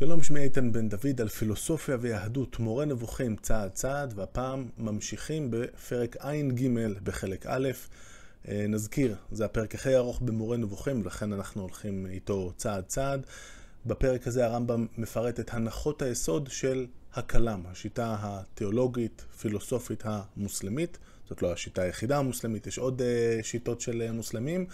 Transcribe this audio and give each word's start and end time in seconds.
שלום, 0.00 0.22
שמי 0.22 0.40
איתן 0.40 0.72
בן 0.72 0.88
דוד 0.88 1.20
על 1.20 1.28
פילוסופיה 1.28 1.96
ויהדות, 2.00 2.58
מורה 2.58 2.84
נבוכים 2.84 3.36
צעד 3.36 3.70
צעד, 3.70 4.12
והפעם 4.16 4.68
ממשיכים 4.78 5.50
בפרק 5.50 6.16
ע"ג 6.16 6.68
בחלק 7.04 7.46
א'. 7.46 7.68
אה, 8.48 8.66
נזכיר, 8.68 9.16
זה 9.32 9.44
הפרק 9.44 9.74
הכי 9.74 9.96
ארוך 9.96 10.20
במורה 10.20 10.56
נבוכים, 10.56 11.00
ולכן 11.02 11.32
אנחנו 11.32 11.62
הולכים 11.62 12.06
איתו 12.06 12.52
צעד 12.56 12.84
צעד. 12.84 13.26
בפרק 13.86 14.26
הזה 14.26 14.46
הרמב"ם 14.46 14.86
מפרט 14.98 15.40
את 15.40 15.54
הנחות 15.54 16.02
היסוד 16.02 16.48
של 16.50 16.86
הכלם, 17.14 17.62
השיטה 17.66 18.16
התיאולוגית, 18.20 19.24
פילוסופית 19.40 20.02
המוסלמית. 20.06 20.98
זאת 21.28 21.42
לא 21.42 21.52
השיטה 21.52 21.82
היחידה 21.82 22.18
המוסלמית, 22.18 22.66
יש 22.66 22.78
עוד 22.78 23.00
uh, 23.00 23.44
שיטות 23.44 23.80
של 23.80 24.02
uh, 24.08 24.12
מוסלמים, 24.12 24.66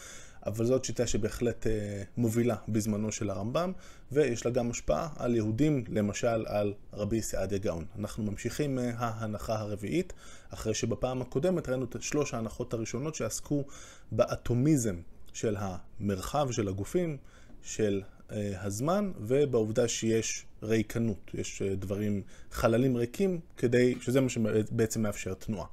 אבל 0.46 0.64
זאת 0.64 0.84
שיטה 0.84 1.06
שבהחלט 1.06 1.66
uh, 1.66 1.68
מובילה 2.16 2.56
בזמנו 2.68 3.12
של 3.12 3.30
הרמב"ם, 3.30 3.72
ויש 4.12 4.46
לה 4.46 4.52
גם 4.52 4.70
השפעה 4.70 5.08
על 5.16 5.34
יהודים, 5.34 5.84
למשל 5.88 6.46
על 6.46 6.74
רבי 6.92 7.22
סעדיה 7.22 7.58
גאון. 7.58 7.84
אנחנו 7.98 8.24
ממשיכים 8.24 8.74
מההנחה 8.74 9.58
הרביעית, 9.58 10.12
אחרי 10.50 10.74
שבפעם 10.74 11.22
הקודמת 11.22 11.68
ראינו 11.68 11.84
את 11.84 11.96
שלוש 12.00 12.34
ההנחות 12.34 12.74
הראשונות 12.74 13.14
שעסקו 13.14 13.64
באטומיזם 14.12 14.96
של 15.32 15.56
המרחב 15.58 16.50
של 16.50 16.68
הגופים, 16.68 17.16
של 17.62 18.02
uh, 18.28 18.32
הזמן, 18.60 19.12
ובעובדה 19.20 19.88
שיש 19.88 20.46
ריקנות, 20.62 21.30
יש 21.34 21.62
דברים, 21.62 22.22
חללים 22.50 22.96
ריקים, 22.96 23.40
כדי, 23.56 23.94
שזה 24.00 24.20
מה 24.20 24.28
שבעצם 24.28 25.02
מאפשר 25.02 25.34
תנועה. 25.34 25.66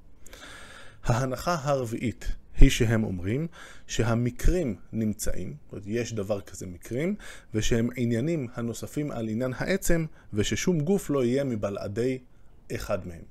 ההנחה 1.03 1.55
הרביעית 1.61 2.35
היא 2.63 2.69
שהם 2.69 3.03
אומרים 3.03 3.47
שהמקרים 3.87 4.75
נמצאים, 4.93 5.53
זאת 5.63 5.71
אומרת 5.71 5.83
יש 5.87 6.13
דבר 6.13 6.41
כזה 6.41 6.67
מקרים, 6.67 7.15
ושהם 7.53 7.89
עניינים 7.95 8.47
הנוספים 8.55 9.11
על 9.11 9.29
עניין 9.29 9.53
העצם, 9.57 10.05
וששום 10.33 10.79
גוף 10.79 11.09
לא 11.09 11.25
יהיה 11.25 11.43
מבלעדי 11.43 12.19
אחד 12.75 13.07
מהם. 13.07 13.21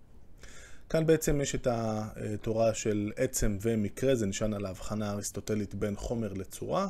כאן 0.91 1.07
בעצם 1.07 1.41
יש 1.41 1.55
את 1.55 1.69
התורה 1.71 2.75
של 2.75 3.13
עצם 3.17 3.59
ומקרה, 3.61 4.15
זה 4.15 4.27
נשען 4.27 4.55
על 4.55 4.67
ההבחנה 4.67 5.11
האריסטוטלית 5.11 5.75
בין 5.75 5.97
חומר 5.97 6.33
לצורה. 6.33 6.89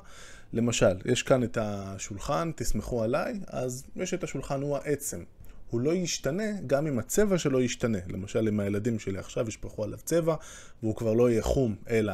למשל, 0.53 0.97
יש 1.05 1.23
כאן 1.23 1.43
את 1.43 1.59
השולחן, 1.61 2.51
תסמכו 2.57 3.03
עליי, 3.03 3.41
אז 3.47 3.85
יש 3.97 4.15
את 4.15 4.25
השולחן, 4.25 4.63
הוא 4.63 4.77
העצם. 4.77 5.23
הוא 5.71 5.81
לא 5.81 5.95
ישתנה 5.95 6.61
גם 6.67 6.87
אם 6.87 6.99
הצבע 6.99 7.39
שלו 7.39 7.61
ישתנה. 7.61 7.99
למשל, 8.09 8.49
אם 8.49 8.61
הילדים 8.61 8.99
שלי 8.99 9.19
עכשיו 9.19 9.49
ישפכו 9.49 9.85
עליו 9.85 9.99
צבע, 10.05 10.35
והוא 10.83 10.97
כבר 10.97 11.13
לא 11.13 11.31
יהיה 11.31 11.43
חום, 11.43 11.75
אלא 11.91 12.13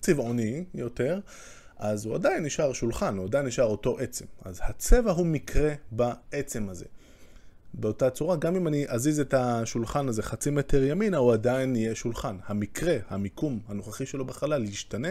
צבעוני 0.00 0.64
יותר, 0.74 1.20
אז 1.78 2.06
הוא 2.06 2.14
עדיין 2.14 2.44
נשאר 2.44 2.72
שולחן, 2.72 3.16
הוא 3.16 3.26
עדיין 3.26 3.46
נשאר 3.46 3.64
אותו 3.64 3.98
עצם. 3.98 4.24
אז 4.44 4.60
הצבע 4.62 5.12
הוא 5.12 5.26
מקרה 5.26 5.72
בעצם 5.90 6.68
הזה. 6.68 6.84
באותה 7.74 8.10
צורה, 8.10 8.36
גם 8.36 8.56
אם 8.56 8.68
אני 8.68 8.84
אזיז 8.88 9.20
את 9.20 9.34
השולחן 9.34 10.08
הזה 10.08 10.22
חצי 10.22 10.50
מטר 10.50 10.84
ימינה, 10.84 11.16
הוא 11.16 11.32
עדיין 11.32 11.76
יהיה 11.76 11.94
שולחן. 11.94 12.36
המקרה, 12.46 12.96
המיקום 13.08 13.60
הנוכחי 13.68 14.06
שלו 14.06 14.24
בחלל 14.24 14.64
ישתנה, 14.64 15.08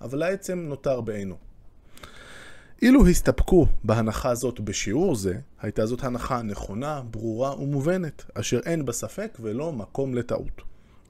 אבל 0.00 0.22
העצם 0.22 0.58
נותר 0.58 1.00
בעינו. 1.00 1.36
אילו 2.82 3.06
הסתפקו 3.06 3.66
בהנחה 3.84 4.30
הזאת 4.30 4.60
בשיעור 4.60 5.14
זה, 5.14 5.38
הייתה 5.60 5.86
זאת 5.86 6.04
הנחה 6.04 6.42
נכונה, 6.42 7.02
ברורה 7.10 7.60
ומובנת, 7.62 8.24
אשר 8.34 8.60
אין 8.66 8.84
בה 8.84 8.92
ספק 8.92 9.38
ולא 9.40 9.72
מקום 9.72 10.14
לטעות. 10.14 10.62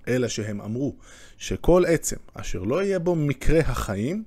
אלא 0.08 0.28
שהם 0.28 0.60
אמרו 0.60 0.96
שכל 1.38 1.84
עצם 1.88 2.16
אשר 2.34 2.62
לא 2.62 2.82
יהיה 2.82 2.98
בו 2.98 3.14
מקרה 3.14 3.60
החיים, 3.60 4.24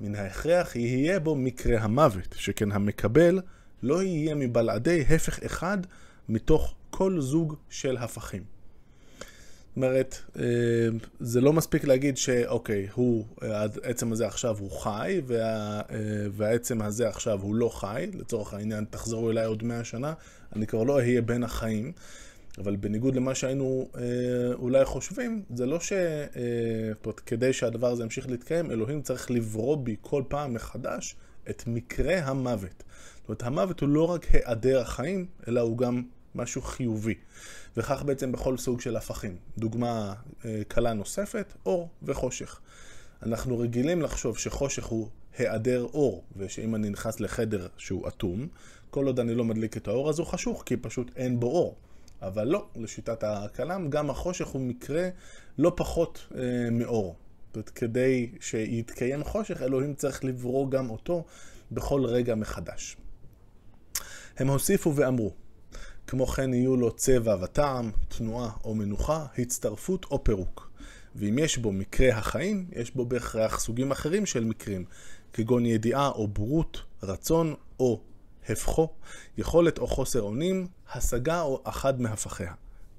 מן 0.00 0.14
ההכרח 0.14 0.76
יהיה 0.76 1.20
בו 1.20 1.34
מקרה 1.34 1.80
המוות, 1.80 2.34
שכן 2.38 2.72
המקבל 2.72 3.40
לא 3.82 4.02
יהיה 4.02 4.34
מבלעדי 4.34 5.04
הפך 5.10 5.42
אחד 5.42 5.78
מתוך 6.28 6.74
כל 6.90 7.20
זוג 7.20 7.56
של 7.70 7.96
הפכים. 7.96 8.56
אומרת, 9.76 10.16
אה, 10.38 10.44
זה 11.20 11.40
לא 11.40 11.52
מספיק 11.52 11.84
להגיד 11.84 12.16
שאוקיי, 12.16 12.88
הוא, 12.94 13.24
העצם 13.82 14.12
הזה 14.12 14.26
עכשיו 14.26 14.56
הוא 14.58 14.70
חי, 14.70 15.20
וה, 15.26 15.80
אה, 15.80 15.96
והעצם 16.32 16.82
הזה 16.82 17.08
עכשיו 17.08 17.42
הוא 17.42 17.54
לא 17.54 17.68
חי, 17.68 18.06
לצורך 18.14 18.54
העניין, 18.54 18.84
תחזרו 18.90 19.30
אליי 19.30 19.44
עוד 19.44 19.64
מאה 19.64 19.84
שנה, 19.84 20.14
אני 20.56 20.66
כבר 20.66 20.82
לא 20.82 20.96
אהיה 20.96 21.22
בין 21.22 21.42
החיים. 21.42 21.92
אבל 22.58 22.76
בניגוד 22.76 23.16
למה 23.16 23.34
שהיינו 23.34 23.88
אה, 23.96 24.02
אולי 24.54 24.84
חושבים, 24.84 25.42
זה 25.54 25.66
לא 25.66 25.78
שכדי 25.80 27.52
שהדבר 27.52 27.90
הזה 27.90 28.02
ימשיך 28.02 28.28
להתקיים, 28.30 28.70
אלוהים 28.70 29.02
צריך 29.02 29.30
לברוא 29.30 29.76
בי 29.76 29.96
כל 30.00 30.22
פעם 30.28 30.54
מחדש 30.54 31.16
את 31.50 31.64
מקרה 31.66 32.18
המוות. 32.18 32.82
זאת 33.16 33.28
אומרת, 33.28 33.42
המוות 33.42 33.80
הוא 33.80 33.88
לא 33.88 34.10
רק 34.10 34.26
היעדר 34.34 34.80
החיים, 34.80 35.26
אלא 35.48 35.60
הוא 35.60 35.78
גם 35.78 36.02
משהו 36.34 36.62
חיובי. 36.62 37.14
וכך 37.76 38.02
בעצם 38.06 38.32
בכל 38.32 38.56
סוג 38.56 38.80
של 38.80 38.96
הפכים. 38.96 39.36
דוגמה 39.58 40.14
אה, 40.44 40.62
קלה 40.68 40.92
נוספת, 40.92 41.52
אור 41.66 41.88
וחושך. 42.02 42.60
אנחנו 43.22 43.58
רגילים 43.58 44.02
לחשוב 44.02 44.38
שחושך 44.38 44.84
הוא 44.84 45.08
היעדר 45.38 45.82
אור, 45.82 46.24
ושאם 46.36 46.74
אני 46.74 46.90
נכנס 46.90 47.20
לחדר 47.20 47.66
שהוא 47.76 48.08
אטום, 48.08 48.48
כל 48.90 49.06
עוד 49.06 49.20
אני 49.20 49.34
לא 49.34 49.44
מדליק 49.44 49.76
את 49.76 49.88
האור 49.88 50.10
אז 50.10 50.18
הוא 50.18 50.26
חשוך, 50.26 50.62
כי 50.66 50.76
פשוט 50.76 51.10
אין 51.16 51.40
בו 51.40 51.46
אור. 51.46 51.76
אבל 52.22 52.48
לא, 52.48 52.66
לשיטת 52.76 53.24
הכלם, 53.24 53.90
גם 53.90 54.10
החושך 54.10 54.46
הוא 54.46 54.60
מקרה 54.60 55.08
לא 55.58 55.72
פחות 55.76 56.26
אה, 56.34 56.70
מאור. 56.70 57.16
זאת 57.46 57.56
אומרת, 57.56 57.70
כדי 57.70 58.30
שיתקיים 58.40 59.24
חושך, 59.24 59.62
אלוהים 59.62 59.94
צריך 59.94 60.24
לברוא 60.24 60.70
גם 60.70 60.90
אותו 60.90 61.24
בכל 61.72 62.04
רגע 62.04 62.34
מחדש. 62.34 62.96
הם 64.36 64.48
הוסיפו 64.48 64.96
ואמרו, 64.96 65.32
כמו 66.06 66.26
כן 66.26 66.54
יהיו 66.54 66.76
לו 66.76 66.92
צבע 66.92 67.36
וטעם, 67.42 67.90
תנועה 68.08 68.50
או 68.64 68.74
מנוחה, 68.74 69.26
הצטרפות 69.38 70.06
או 70.10 70.24
פירוק. 70.24 70.70
ואם 71.14 71.38
יש 71.38 71.58
בו 71.58 71.72
מקרה 71.72 72.18
החיים, 72.18 72.66
יש 72.72 72.94
בו 72.94 73.06
בהכרח 73.06 73.60
סוגים 73.60 73.90
אחרים 73.90 74.26
של 74.26 74.44
מקרים, 74.44 74.84
כגון 75.32 75.66
ידיעה 75.66 76.08
או 76.08 76.28
בורות, 76.28 76.82
רצון 77.02 77.54
או 77.80 78.00
הפכו, 78.48 78.88
יכולת 79.38 79.78
או 79.78 79.86
חוסר 79.86 80.22
אונים, 80.22 80.66
השגה 80.92 81.40
או 81.40 81.62
אחד 81.64 82.00
מהפכיה. 82.00 82.52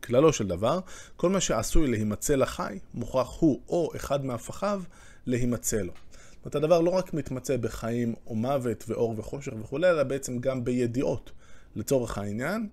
כללו 0.03 0.33
של 0.33 0.47
דבר, 0.47 0.79
כל 1.15 1.29
מה 1.29 1.41
שעשוי 1.41 1.87
להימצא 1.87 2.35
לחי, 2.35 2.79
מוכרח 2.93 3.37
הוא 3.39 3.61
או 3.69 3.91
אחד 3.95 4.25
מהפכיו 4.25 4.81
להימצא 5.25 5.77
לו. 5.77 5.93
זאת 5.93 6.45
אומרת, 6.45 6.55
הדבר 6.55 6.81
לא 6.81 6.89
רק 6.89 7.13
מתמצא 7.13 7.57
בחיים 7.57 8.15
או 8.27 8.35
מוות 8.35 8.83
ואור 8.87 9.13
וחושך 9.17 9.51
וכולי, 9.61 9.89
אלא 9.89 10.03
בעצם 10.03 10.39
גם 10.39 10.63
בידיעות. 10.63 11.31
לצורך 11.75 12.17
העניין, 12.17 12.67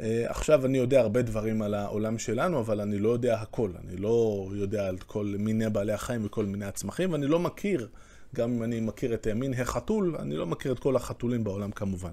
אה, 0.00 0.24
עכשיו 0.28 0.66
אני 0.66 0.78
יודע 0.78 1.00
הרבה 1.00 1.22
דברים 1.22 1.62
על 1.62 1.74
העולם 1.74 2.18
שלנו, 2.18 2.60
אבל 2.60 2.80
אני 2.80 2.98
לא 2.98 3.08
יודע 3.08 3.40
הכל. 3.40 3.70
אני 3.84 3.96
לא 3.96 4.48
יודע 4.54 4.86
על 4.86 4.98
כל 4.98 5.34
מיני 5.38 5.70
בעלי 5.70 5.92
החיים 5.92 6.26
וכל 6.26 6.44
מיני 6.46 6.64
הצמחים, 6.64 7.12
ואני 7.12 7.26
לא 7.26 7.38
מכיר, 7.38 7.88
גם 8.34 8.52
אם 8.52 8.62
אני 8.62 8.80
מכיר 8.80 9.14
את 9.14 9.26
מין 9.26 9.54
החתול, 9.54 10.16
אני 10.18 10.36
לא 10.36 10.46
מכיר 10.46 10.72
את 10.72 10.78
כל 10.78 10.96
החתולים 10.96 11.44
בעולם 11.44 11.70
כמובן. 11.70 12.10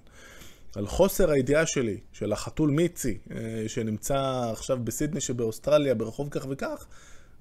על 0.76 0.88
חוסר 0.88 1.32
הידיעה 1.32 1.66
שלי, 1.66 1.98
של 2.12 2.32
החתול 2.34 2.70
מיצי, 2.70 3.18
אה, 3.32 3.64
שנמצא 3.68 4.50
עכשיו 4.52 4.80
בסידני 4.84 5.22
שבאוסטרליה, 5.22 5.96
ברחוב 5.96 6.28
כך 6.32 6.46
וכך, 6.50 6.86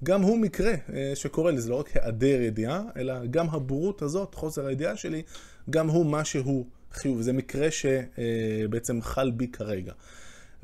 גם 0.04 0.22
הוא 0.22 0.38
מקרה 0.38 0.74
אה, 0.92 1.12
שקורה 1.14 1.50
לי, 1.50 1.60
זה 1.60 1.70
לא 1.70 1.76
רק 1.76 1.96
היעדר 1.96 2.40
ידיעה, 2.40 2.82
אלא 2.96 3.26
גם 3.26 3.50
הבורות 3.50 4.02
הזאת, 4.02 4.34
חוסר 4.34 4.66
הידיעה 4.66 4.96
שלי, 4.96 5.22
גם 5.70 5.88
הוא 5.88 6.06
משהו 6.06 6.66
חיוב. 6.92 7.20
זה 7.20 7.32
מקרה 7.32 7.68
שבעצם 7.70 9.02
חל 9.02 9.30
בי 9.30 9.48
כרגע. 9.48 9.92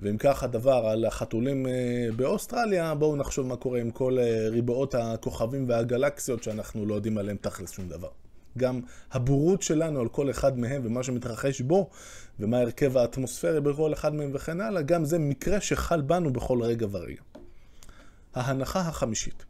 ואם 0.02 0.16
כך 0.18 0.42
הדבר 0.42 0.86
על 0.86 1.04
החתולים 1.04 1.66
אה, 1.66 1.72
באוסטרליה, 2.16 2.94
בואו 2.94 3.16
נחשוב 3.16 3.46
מה 3.46 3.56
קורה 3.56 3.80
עם 3.80 3.90
כל 3.90 4.18
אה, 4.18 4.48
ריבעות 4.48 4.94
הכוכבים 4.94 5.68
והגלקסיות 5.68 6.42
שאנחנו 6.42 6.86
לא 6.86 6.94
יודעים 6.94 7.18
עליהם 7.18 7.36
תכלס 7.40 7.70
שום 7.70 7.88
דבר. 7.88 8.08
גם 8.58 8.80
הבורות 9.12 9.62
שלנו 9.62 10.00
על 10.00 10.08
כל 10.08 10.30
אחד 10.30 10.58
מהם 10.58 10.82
ומה 10.84 11.02
שמתרחש 11.02 11.60
בו, 11.60 11.90
ומה 12.40 12.56
ההרכב 12.58 12.96
האטמוספרי 12.96 13.60
בכל 13.60 13.92
אחד 13.92 14.14
מהם 14.14 14.30
וכן 14.34 14.60
הלאה, 14.60 14.82
גם 14.82 15.04
זה 15.04 15.18
מקרה 15.18 15.60
שחל 15.60 16.00
בנו 16.00 16.32
בכל 16.32 16.62
רגע 16.62 16.86
ורגע. 16.90 17.22
ההנחה 18.34 18.80
החמישית 18.80 19.44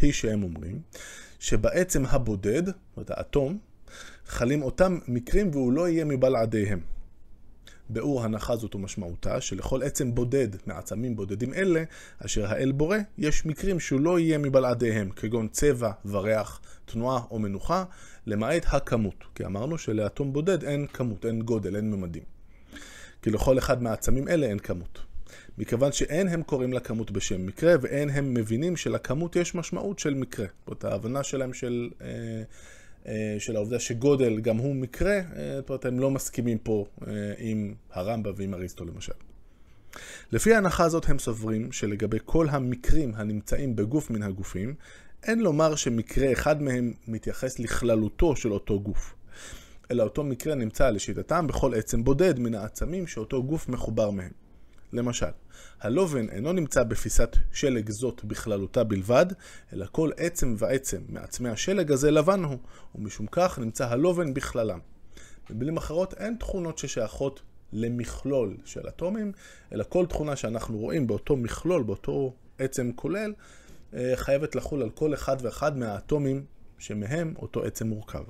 היא 0.00 0.12
שהם 0.12 0.42
אומרים 0.42 0.80
שבעצם 1.38 2.06
הבודד, 2.06 2.66
זאת 2.66 2.76
אומרת 2.96 3.10
האטום, 3.10 3.58
חלים 4.26 4.62
אותם 4.62 4.98
מקרים 5.08 5.50
והוא 5.52 5.72
לא 5.72 5.88
יהיה 5.88 6.04
מבלעדיהם. 6.04 6.93
באור 7.88 8.24
הנחה 8.24 8.56
זאת 8.56 8.74
ומשמעותה 8.74 9.40
שלכל 9.40 9.82
עצם 9.82 10.14
בודד 10.14 10.48
מעצמים 10.66 11.16
בודדים 11.16 11.54
אלה, 11.54 11.82
אשר 12.18 12.46
האל 12.46 12.72
בורא, 12.72 12.96
יש 13.18 13.46
מקרים 13.46 13.80
שהוא 13.80 14.00
לא 14.00 14.18
יהיה 14.18 14.38
מבלעדיהם, 14.38 15.10
כגון 15.10 15.48
צבע 15.48 15.90
וריח, 16.04 16.60
תנועה 16.84 17.20
או 17.30 17.38
מנוחה, 17.38 17.84
למעט 18.26 18.66
הכמות. 18.66 19.24
כי 19.34 19.44
אמרנו 19.44 19.78
שלאטום 19.78 20.32
בודד 20.32 20.64
אין 20.64 20.86
כמות, 20.86 21.26
אין 21.26 21.42
גודל, 21.42 21.76
אין 21.76 21.90
ממדים. 21.90 22.22
כי 23.22 23.30
לכל 23.30 23.58
אחד 23.58 23.82
מהעצמים 23.82 24.28
אלה 24.28 24.46
אין 24.46 24.58
כמות. 24.58 24.98
מכיוון 25.58 25.92
שאין 25.92 26.28
הם 26.28 26.42
קוראים 26.42 26.72
לכמות 26.72 27.10
בשם 27.10 27.46
מקרה, 27.46 27.74
ואין 27.80 28.10
הם 28.10 28.34
מבינים 28.34 28.76
שלכמות 28.76 29.36
יש 29.36 29.54
משמעות 29.54 29.98
של 29.98 30.14
מקרה. 30.14 30.46
זאת 30.66 30.84
ההבנה 30.84 31.22
שלהם 31.22 31.52
של... 31.52 31.90
אה, 32.02 32.42
של 33.38 33.56
העובדה 33.56 33.78
שגודל 33.78 34.40
גם 34.40 34.56
הוא 34.56 34.74
מקרה, 34.74 35.20
זאת 35.56 35.68
אומרת, 35.68 35.84
הם 35.84 36.00
לא 36.00 36.10
מסכימים 36.10 36.58
פה 36.58 36.86
עם 37.38 37.74
הרמב"ם 37.92 38.32
ועם 38.36 38.54
אריסטו 38.54 38.84
למשל. 38.84 39.12
לפי 40.32 40.54
ההנחה 40.54 40.84
הזאת 40.84 41.08
הם 41.08 41.18
סוברים 41.18 41.72
שלגבי 41.72 42.18
כל 42.24 42.48
המקרים 42.48 43.12
הנמצאים 43.14 43.76
בגוף 43.76 44.10
מן 44.10 44.22
הגופים, 44.22 44.74
אין 45.22 45.40
לומר 45.40 45.74
שמקרה 45.74 46.32
אחד 46.32 46.62
מהם 46.62 46.92
מתייחס 47.08 47.58
לכללותו 47.58 48.36
של 48.36 48.52
אותו 48.52 48.80
גוף. 48.80 49.14
אלא 49.90 50.02
אותו 50.02 50.24
מקרה 50.24 50.54
נמצא 50.54 50.90
לשיטתם 50.90 51.46
בכל 51.46 51.74
עצם 51.74 52.04
בודד 52.04 52.38
מן 52.38 52.54
העצמים 52.54 53.06
שאותו 53.06 53.42
גוף 53.42 53.68
מחובר 53.68 54.10
מהם. 54.10 54.43
למשל, 54.94 55.26
הלובן 55.80 56.28
אינו 56.28 56.52
נמצא 56.52 56.82
בפיסת 56.82 57.36
שלג 57.52 57.90
זאת 57.90 58.24
בכללותה 58.24 58.84
בלבד, 58.84 59.26
אלא 59.72 59.86
כל 59.92 60.10
עצם 60.16 60.54
ועצם 60.58 61.00
מעצמי 61.08 61.48
השלג 61.48 61.92
הזה 61.92 62.10
לבן 62.10 62.44
הוא, 62.44 62.58
ומשום 62.94 63.26
כך 63.30 63.58
נמצא 63.58 63.88
הלובן 63.88 64.34
בכללם. 64.34 64.78
במילים 65.50 65.76
אחרות, 65.76 66.14
אין 66.14 66.36
תכונות 66.40 66.78
ששייכות 66.78 67.42
למכלול 67.72 68.56
של 68.64 68.88
אטומים, 68.88 69.32
אלא 69.72 69.84
כל 69.88 70.06
תכונה 70.06 70.36
שאנחנו 70.36 70.78
רואים 70.78 71.06
באותו 71.06 71.36
מכלול, 71.36 71.82
באותו 71.82 72.34
עצם 72.58 72.90
כולל, 72.94 73.32
אה, 73.94 74.12
חייבת 74.14 74.54
לחול 74.54 74.82
על 74.82 74.90
כל 74.90 75.14
אחד 75.14 75.36
ואחד 75.40 75.78
מהאטומים 75.78 76.44
שמהם 76.78 77.34
אותו 77.38 77.64
עצם 77.64 77.86
מורכב. 77.86 78.24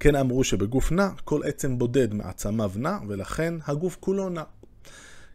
כן 0.00 0.14
אמרו 0.14 0.44
שבגוף 0.44 0.92
נע, 0.92 1.08
כל 1.24 1.40
עצם 1.44 1.78
בודד 1.78 2.14
מעצמיו 2.14 2.72
נע, 2.76 2.98
ולכן 3.08 3.54
הגוף 3.66 3.96
כולו 4.00 4.28
נע. 4.28 4.42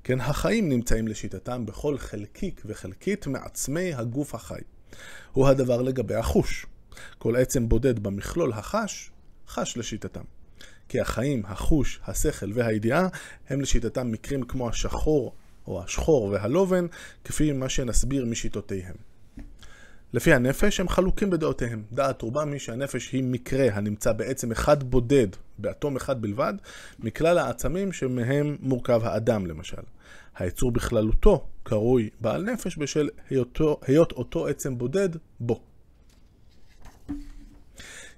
כן, 0.08 0.22
החיים 0.22 0.70
נמצאים 0.70 1.08
לשיטתם 1.08 1.66
בכל 1.66 1.98
חלקיק 1.98 2.62
וחלקית 2.66 3.28
מעצמי 3.28 3.94
הגוף 3.94 4.36
החי. 4.36 4.62
הוא 5.32 5.48
הדבר 5.48 5.82
לגבי 5.82 6.16
החוש. 6.16 6.66
כל 7.18 7.36
עצם 7.36 7.70
בודד 7.70 8.00
במכלול 8.00 8.54
החש, 8.54 9.12
חש 9.48 9.78
לשיטתם. 9.78 10.24
כי 10.90 11.00
החיים, 11.00 11.44
החוש, 11.46 12.00
השכל 12.06 12.52
והידיעה 12.54 13.08
הם 13.50 13.62
לשיטתם 13.62 14.12
מקרים 14.12 14.44
כמו 14.44 14.70
השחור 14.70 15.36
או 15.68 15.84
השחור 15.84 16.24
והלובן, 16.24 16.86
כפי 17.24 17.52
מה 17.52 17.70
שנסביר 17.70 18.26
משיטותיהם. 18.26 18.96
לפי 20.14 20.34
הנפש 20.34 20.80
הם 20.80 20.90
חלוקים 20.90 21.30
בדעותיהם. 21.30 21.84
דעת 21.92 22.22
רובם 22.22 22.52
היא 22.52 22.60
שהנפש 22.60 23.12
היא 23.12 23.24
מקרה 23.24 23.68
הנמצא 23.74 24.12
בעצם 24.12 24.52
אחד 24.52 24.84
בודד, 24.84 25.28
באטום 25.58 25.96
אחד 25.96 26.22
בלבד, 26.22 26.54
מכלל 27.00 27.38
העצמים 27.38 27.92
שמהם 27.92 28.58
מורכב 28.60 29.02
האדם 29.04 29.46
למשל. 29.46 29.82
היצור 30.38 30.72
בכללותו 30.72 31.48
קרוי 31.64 32.10
בעל 32.22 32.44
נפש 32.44 32.78
בשל 32.78 33.10
היותו, 33.30 33.80
היות 33.82 34.12
אותו 34.12 34.48
עצם 34.48 34.78
בודד 34.78 35.10
בו. 35.40 35.62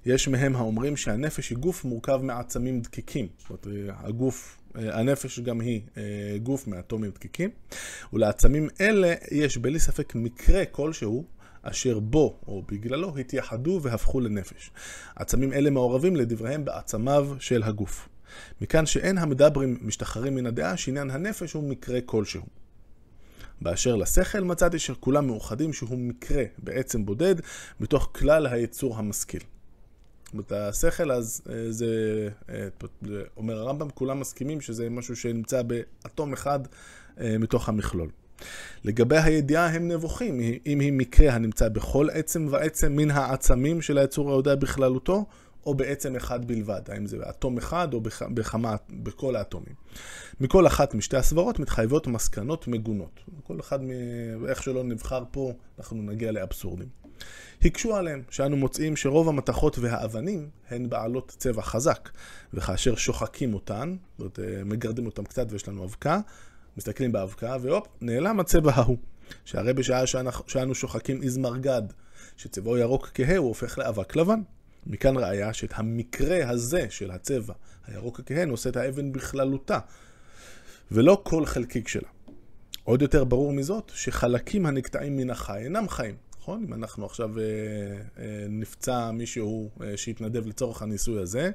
יש 0.06 0.28
מהם 0.28 0.56
האומרים 0.56 0.96
שהנפש 0.96 1.50
היא 1.50 1.58
גוף 1.58 1.84
מורכב 1.84 2.20
מעצמים 2.22 2.80
דקיקים. 2.80 3.28
זאת 3.38 3.66
אומרת, 3.66 3.96
הגוף, 3.98 4.58
הנפש 4.74 5.40
גם 5.40 5.60
היא 5.60 5.80
אה, 5.96 6.02
גוף 6.42 6.66
מאטומים 6.66 7.10
דקיקים, 7.10 7.50
ולעצמים 8.12 8.68
אלה 8.80 9.14
יש 9.30 9.58
בלי 9.58 9.78
ספק 9.78 10.14
מקרה 10.14 10.64
כלשהו 10.64 11.24
אשר 11.62 11.98
בו 11.98 12.40
או 12.46 12.62
בגללו 12.68 13.18
התייחדו 13.18 13.80
והפכו 13.82 14.20
לנפש. 14.20 14.70
עצמים 15.16 15.52
אלה 15.52 15.70
מעורבים 15.70 16.16
לדבריהם 16.16 16.64
בעצמיו 16.64 17.28
של 17.38 17.62
הגוף. 17.62 18.08
מכאן 18.60 18.86
שאין 18.86 19.18
המדברים 19.18 19.78
משתחררים 19.82 20.34
מן 20.34 20.46
הדעה 20.46 20.76
שעניין 20.76 21.10
הנפש 21.10 21.52
הוא 21.52 21.68
מקרה 21.68 22.00
כלשהו. 22.00 22.42
באשר 23.60 23.96
לשכל 23.96 24.40
מצאתי 24.40 24.78
שכולם 24.78 25.26
מאוחדים 25.26 25.72
שהוא 25.72 25.98
מקרה 25.98 26.44
בעצם 26.58 27.06
בודד 27.06 27.34
מתוך 27.80 28.10
כלל 28.14 28.46
היצור 28.46 28.96
המשכיל. 28.96 29.42
זאת 30.34 30.52
השכל 30.52 31.12
אז 31.12 31.42
אה, 31.50 31.72
זה, 31.72 31.86
אה, 32.48 32.68
אומר 33.36 33.58
הרמב"ם, 33.58 33.90
כולם 33.90 34.20
מסכימים 34.20 34.60
שזה 34.60 34.90
משהו 34.90 35.16
שנמצא 35.16 35.62
באטום 35.62 36.32
אחד 36.32 36.60
אה, 37.20 37.38
מתוך 37.38 37.68
המכלול. 37.68 38.10
לגבי 38.84 39.18
הידיעה 39.18 39.66
הם 39.66 39.88
נבוכים, 39.88 40.40
אם 40.66 40.80
היא 40.80 40.92
מקרה 40.92 41.32
הנמצא 41.32 41.68
בכל 41.68 42.08
עצם 42.12 42.46
ועצם 42.50 42.92
מן 42.92 43.10
העצמים 43.10 43.82
של 43.82 43.98
היצור 43.98 44.30
היודע 44.30 44.54
בכללותו, 44.54 45.26
או 45.66 45.74
בעצם 45.74 46.16
אחד 46.16 46.44
בלבד, 46.44 46.80
האם 46.88 47.06
זה 47.06 47.18
באטום 47.18 47.58
אחד 47.58 47.94
או 47.94 48.00
בכמה, 48.34 48.76
בכל 48.90 49.36
האטומים. 49.36 49.74
מכל 50.40 50.66
אחת 50.66 50.94
משתי 50.94 51.16
הסברות 51.16 51.58
מתחייבות 51.58 52.06
מסקנות 52.06 52.68
מגונות. 52.68 53.20
כל 53.42 53.60
אחד, 53.60 53.78
איך 54.48 54.62
שלא 54.62 54.84
נבחר 54.84 55.24
פה, 55.30 55.52
אנחנו 55.78 56.02
נגיע 56.02 56.32
לאבסורדים. 56.32 56.88
הקשו 57.64 57.96
עליהם, 57.96 58.22
שאנו 58.30 58.56
מוצאים 58.56 58.96
שרוב 58.96 59.28
המתכות 59.28 59.78
והאבנים 59.78 60.48
הן 60.70 60.88
בעלות 60.88 61.34
צבע 61.38 61.62
חזק, 61.62 62.10
וכאשר 62.54 62.96
שוחקים 62.96 63.54
אותן, 63.54 63.96
זאת 64.18 64.38
אומרת, 64.38 64.64
מגרדים 64.64 65.06
אותן 65.06 65.24
קצת 65.24 65.46
ויש 65.50 65.68
לנו 65.68 65.84
אבקה, 65.84 66.20
מסתכלים 66.76 67.12
באבקה, 67.12 67.56
והופ, 67.60 67.86
נעלם 68.00 68.40
הצבע 68.40 68.72
ההוא. 68.74 68.96
שהרי 69.44 69.72
בשעה 69.72 70.06
שאנו 70.46 70.74
שוחקים 70.74 71.22
איזמרגד, 71.22 71.82
שצבעו 72.36 72.78
ירוק 72.78 73.10
כהה, 73.14 73.36
הוא 73.36 73.48
הופך 73.48 73.78
לאבק 73.78 74.16
לבן. 74.16 74.40
מכאן 74.86 75.16
ראיה 75.16 75.52
שאת 75.52 75.72
המקרה 75.74 76.50
הזה 76.50 76.86
של 76.90 77.10
הצבע 77.10 77.54
הירוק 77.86 78.20
הכהה 78.20 78.44
נושא 78.44 78.70
את 78.70 78.76
האבן 78.76 79.12
בכללותה, 79.12 79.78
ולא 80.90 81.22
כל 81.24 81.46
חלקיק 81.46 81.88
שלה. 81.88 82.08
עוד 82.84 83.02
יותר 83.02 83.24
ברור 83.24 83.52
מזאת, 83.52 83.92
שחלקים 83.94 84.66
הנקטעים 84.66 85.16
מן 85.16 85.30
החי 85.30 85.58
אינם 85.64 85.88
חיים. 85.88 86.14
נכון? 86.40 86.64
אם 86.68 86.74
אנחנו 86.74 87.06
עכשיו 87.06 87.38
אה, 87.38 87.44
אה, 88.18 88.46
נפצע 88.48 89.10
מישהו 89.10 89.70
אה, 89.82 89.96
שהתנדב 89.96 90.46
לצורך 90.46 90.82
הניסוי 90.82 91.22
הזה, 91.22 91.50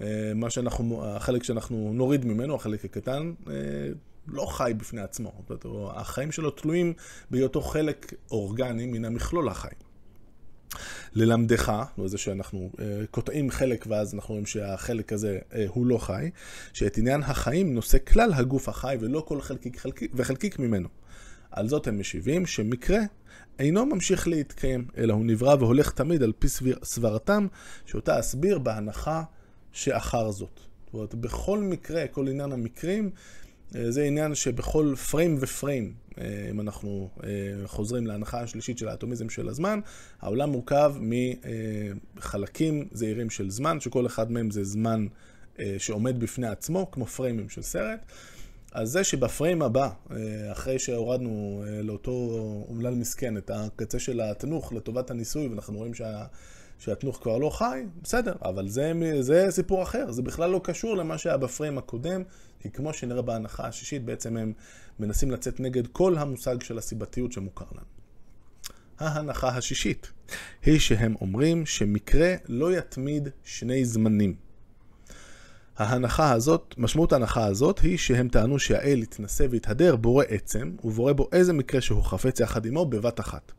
אה, 0.00 0.32
מה 0.34 0.50
שאנחנו, 0.50 1.04
החלק 1.06 1.42
שאנחנו 1.42 1.90
נוריד 1.94 2.24
ממנו, 2.24 2.54
החלק 2.54 2.84
הקטן, 2.84 3.32
אה, 3.48 3.54
לא 4.26 4.46
חי 4.46 4.72
בפני 4.76 5.00
עצמו. 5.00 5.42
החיים 5.90 6.32
שלו 6.32 6.50
תלויים 6.50 6.92
בהיותו 7.30 7.60
חלק 7.60 8.14
אורגני 8.30 8.86
מן 8.86 9.04
המכלול 9.04 9.48
החי. 9.48 9.68
ללמדך, 11.12 11.72
זה 12.06 12.18
שאנחנו 12.18 12.70
uh, 12.72 12.80
קוטעים 13.10 13.50
חלק 13.50 13.84
ואז 13.88 14.14
אנחנו 14.14 14.34
רואים 14.34 14.46
שהחלק 14.46 15.12
הזה 15.12 15.38
uh, 15.50 15.54
הוא 15.68 15.86
לא 15.86 15.98
חי, 15.98 16.30
שאת 16.72 16.98
עניין 16.98 17.22
החיים 17.22 17.74
נושא 17.74 17.98
כלל 17.98 18.32
הגוף 18.32 18.68
החי 18.68 18.96
ולא 19.00 19.24
כל 19.28 19.40
חלקיק, 19.40 19.78
חלקיק 19.78 20.12
וחלקיק 20.14 20.58
ממנו. 20.58 20.88
על 21.50 21.68
זאת 21.68 21.86
הם 21.86 21.98
משיבים 21.98 22.46
שמקרה 22.46 22.98
אינו 23.58 23.86
ממשיך 23.86 24.28
להתקיים, 24.28 24.86
אלא 24.96 25.14
הוא 25.14 25.24
נברא 25.24 25.54
והולך 25.54 25.90
תמיד 25.90 26.22
על 26.22 26.32
פי 26.38 26.48
סברתם, 26.84 27.46
שאותה 27.86 28.20
אסביר 28.20 28.58
בהנחה 28.58 29.22
שאחר 29.72 30.30
זאת. 30.30 30.60
זאת 30.86 30.94
אומרת, 30.94 31.14
בכל 31.14 31.58
מקרה, 31.58 32.06
כל 32.06 32.28
עניין 32.28 32.52
המקרים, 32.52 33.10
זה 33.70 34.04
עניין 34.04 34.34
שבכל 34.34 34.94
פריים 35.10 35.36
ופריים, 35.40 35.94
אה, 36.18 36.48
אם 36.50 36.60
אנחנו 36.60 37.10
אה, 37.24 37.28
חוזרים 37.66 38.06
להנחה 38.06 38.40
השלישית 38.40 38.78
של 38.78 38.88
האטומיזם 38.88 39.28
של 39.28 39.48
הזמן, 39.48 39.80
העולם 40.20 40.50
מורכב 40.50 40.94
מחלקים 42.16 42.88
זעירים 42.92 43.30
של 43.30 43.50
זמן, 43.50 43.80
שכל 43.80 44.06
אחד 44.06 44.32
מהם 44.32 44.50
זה 44.50 44.64
זמן 44.64 45.06
שעומד 45.78 46.20
בפני 46.20 46.46
עצמו, 46.46 46.90
כמו 46.90 47.06
פריימים 47.06 47.48
של 47.48 47.62
סרט. 47.62 48.00
אז 48.72 48.90
זה 48.90 49.04
שבפריים 49.04 49.62
הבא, 49.62 49.90
אחרי 50.52 50.78
שהורדנו 50.78 51.64
לאותו 51.82 52.10
אומלל 52.68 52.94
מסכן 52.94 53.36
את 53.36 53.50
הקצה 53.54 53.98
של 53.98 54.20
התנוך 54.20 54.72
לטובת 54.72 55.10
הניסוי, 55.10 55.48
ואנחנו 55.48 55.78
רואים 55.78 55.94
שה... 55.94 56.24
שהתנוך 56.78 57.18
כבר 57.22 57.38
לא 57.38 57.50
חי, 57.50 57.82
בסדר, 58.02 58.34
אבל 58.42 58.68
זה, 58.68 58.92
זה 59.20 59.46
סיפור 59.50 59.82
אחר, 59.82 60.12
זה 60.12 60.22
בכלל 60.22 60.50
לא 60.50 60.60
קשור 60.64 60.96
למה 60.96 61.18
שהיה 61.18 61.36
בפריים 61.36 61.78
הקודם, 61.78 62.22
כי 62.60 62.70
כמו 62.70 62.92
שנראה 62.92 63.22
בהנחה 63.22 63.66
השישית, 63.66 64.04
בעצם 64.04 64.36
הם 64.36 64.52
מנסים 64.98 65.30
לצאת 65.30 65.60
נגד 65.60 65.86
כל 65.86 66.18
המושג 66.18 66.62
של 66.62 66.78
הסיבתיות 66.78 67.32
שמוכר 67.32 67.64
לנו. 67.72 67.94
ההנחה 68.98 69.48
השישית 69.48 70.12
היא 70.62 70.78
שהם 70.78 71.14
אומרים 71.20 71.66
שמקרה 71.66 72.34
לא 72.48 72.76
יתמיד 72.76 73.28
שני 73.44 73.84
זמנים. 73.84 74.34
ההנחה 75.76 76.32
הזאת, 76.32 76.74
משמעות 76.78 77.12
ההנחה 77.12 77.46
הזאת 77.46 77.78
היא 77.78 77.98
שהם 77.98 78.28
טענו 78.28 78.58
שהאל 78.58 79.02
יתנסה 79.02 79.46
ויתהדר 79.50 79.96
בורא 79.96 80.24
עצם, 80.28 80.76
ובורא 80.84 81.12
בו 81.12 81.28
איזה 81.32 81.52
מקרה 81.52 81.80
שהוא 81.80 82.02
חפץ 82.02 82.40
יחד 82.40 82.66
עמו 82.66 82.86
בבת 82.86 83.20
אחת. 83.20 83.52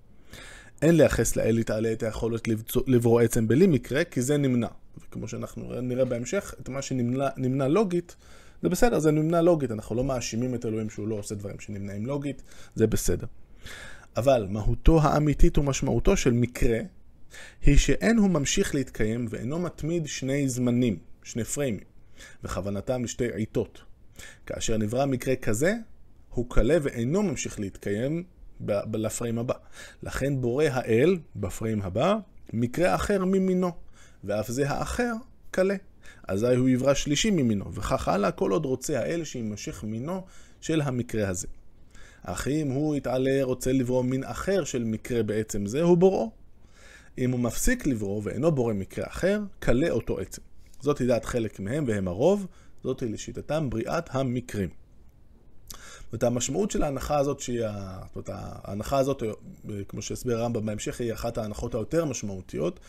אין 0.82 0.96
לייחס 0.98 1.36
לאל 1.36 1.60
יתעלה 1.60 1.92
את 1.92 2.04
היכולת 2.04 2.48
לברוא 2.88 3.22
עצם 3.22 3.48
בלי 3.48 3.68
מקרה, 3.68 4.04
כי 4.04 4.22
זה 4.22 4.38
נמנע. 4.38 4.68
וכמו 4.98 5.28
שאנחנו 5.28 5.82
נראה 5.82 6.06
בהמשך, 6.06 6.56
את 6.62 6.70
מה 6.70 6.82
שנמנע 6.82 7.68
לוגית, 7.68 8.16
זה 8.62 8.70
בסדר, 8.70 9.00
זה 9.00 9.12
נמנע 9.12 9.42
לוגית, 9.42 9.72
אנחנו 9.72 9.96
לא 9.96 10.04
מאשימים 10.04 10.56
את 10.56 10.66
אלוהים 10.66 10.90
שהוא 10.90 11.08
לא 11.08 11.16
עושה 11.16 11.36
דברים 11.36 11.60
שנמנעים 11.60 12.06
לוגית, 12.06 12.42
זה 12.76 12.88
בסדר. 12.88 13.28
אבל 14.18 14.48
מהותו 14.50 15.02
האמיתית 15.02 15.58
ומשמעותו 15.58 16.18
של 16.18 16.34
מקרה, 16.34 16.80
היא 17.62 17.78
שאין 17.78 18.18
הוא 18.18 18.30
ממשיך 18.30 18.76
להתקיים 18.76 19.28
ואינו 19.30 19.60
מתמיד 19.60 20.08
שני 20.08 20.50
זמנים, 20.50 20.98
שני 21.24 21.44
פריימים, 21.44 21.84
וכוונתם 22.44 23.04
לשתי 23.04 23.28
עיתות. 23.36 23.82
כאשר 24.46 24.78
נברא 24.78 25.06
מקרה 25.06 25.36
כזה, 25.36 25.74
הוא 26.30 26.46
קלה 26.50 26.78
ואינו 26.82 27.24
ממשיך 27.24 27.60
להתקיים 27.60 28.24
לפריים 28.94 29.40
הבא. 29.40 29.54
לכן 30.04 30.42
בורא 30.42 30.66
האל, 30.72 31.18
בפריים 31.36 31.82
הבא, 31.82 32.18
מקרה 32.54 32.96
אחר 32.96 33.26
ממינו, 33.26 33.72
ואף 34.24 34.48
זה 34.48 34.70
האחר 34.70 35.14
קלה. 35.52 35.76
אזי 36.28 36.56
הוא 36.56 36.70
יברא 36.70 36.94
שלישי 36.94 37.32
ממינו, 37.32 37.74
וכך 37.74 38.08
הלאה 38.08 38.32
כל 38.32 38.52
עוד 38.52 38.66
רוצה 38.66 39.00
האל 39.00 39.24
שיימשך 39.24 39.84
מינו 39.84 40.26
של 40.62 40.82
המקרה 40.82 41.30
הזה. 41.30 41.48
אך 42.24 42.48
אם 42.48 42.72
הוא 42.72 42.96
יתעלה, 42.96 43.40
רוצה 43.44 43.72
לברוא 43.72 44.04
מין 44.04 44.24
אחר 44.24 44.64
של 44.64 44.84
מקרה 44.84 45.24
בעצם 45.24 45.66
זה, 45.66 45.82
הוא 45.82 45.98
בוראו. 45.98 46.32
אם 47.18 47.32
הוא 47.32 47.40
מפסיק 47.40 47.88
לברוא 47.88 48.22
ואינו 48.24 48.52
בורא 48.52 48.74
מקרה 48.74 49.06
אחר, 49.08 49.42
קלה 49.60 49.90
אותו 49.90 50.20
עצם. 50.20 50.42
זאת 50.82 51.02
דעת 51.02 51.26
חלק 51.26 51.60
מהם 51.60 51.84
והם 51.88 52.08
הרוב, 52.08 52.48
זאת 52.84 53.02
לשיטתם 53.02 53.70
בריאת 53.70 54.16
המקרים. 54.16 54.70
זאת 56.12 56.24
המשמעות 56.24 56.72
של 56.72 56.84
ההנחה 56.84 57.18
הזאת, 57.18 57.40
שהיא, 57.40 57.62
זאת 58.14 58.30
אומרת, 58.30 58.30
ההנחה 58.64 58.98
הזאת, 58.98 59.24
כמו 59.88 60.02
שהסביר 60.02 60.38
הרמב"ם 60.38 60.66
בהמשך, 60.66 61.02
היא 61.02 61.14
אחת 61.14 61.38
ההנחות 61.38 61.76
היותר 61.76 62.06
משמעותיות, 62.06 62.80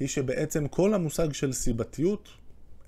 היא 0.00 0.08
שבעצם 0.08 0.68
כל 0.68 0.94
המושג 0.94 1.32
של 1.32 1.52
סיבתיות 1.52 2.28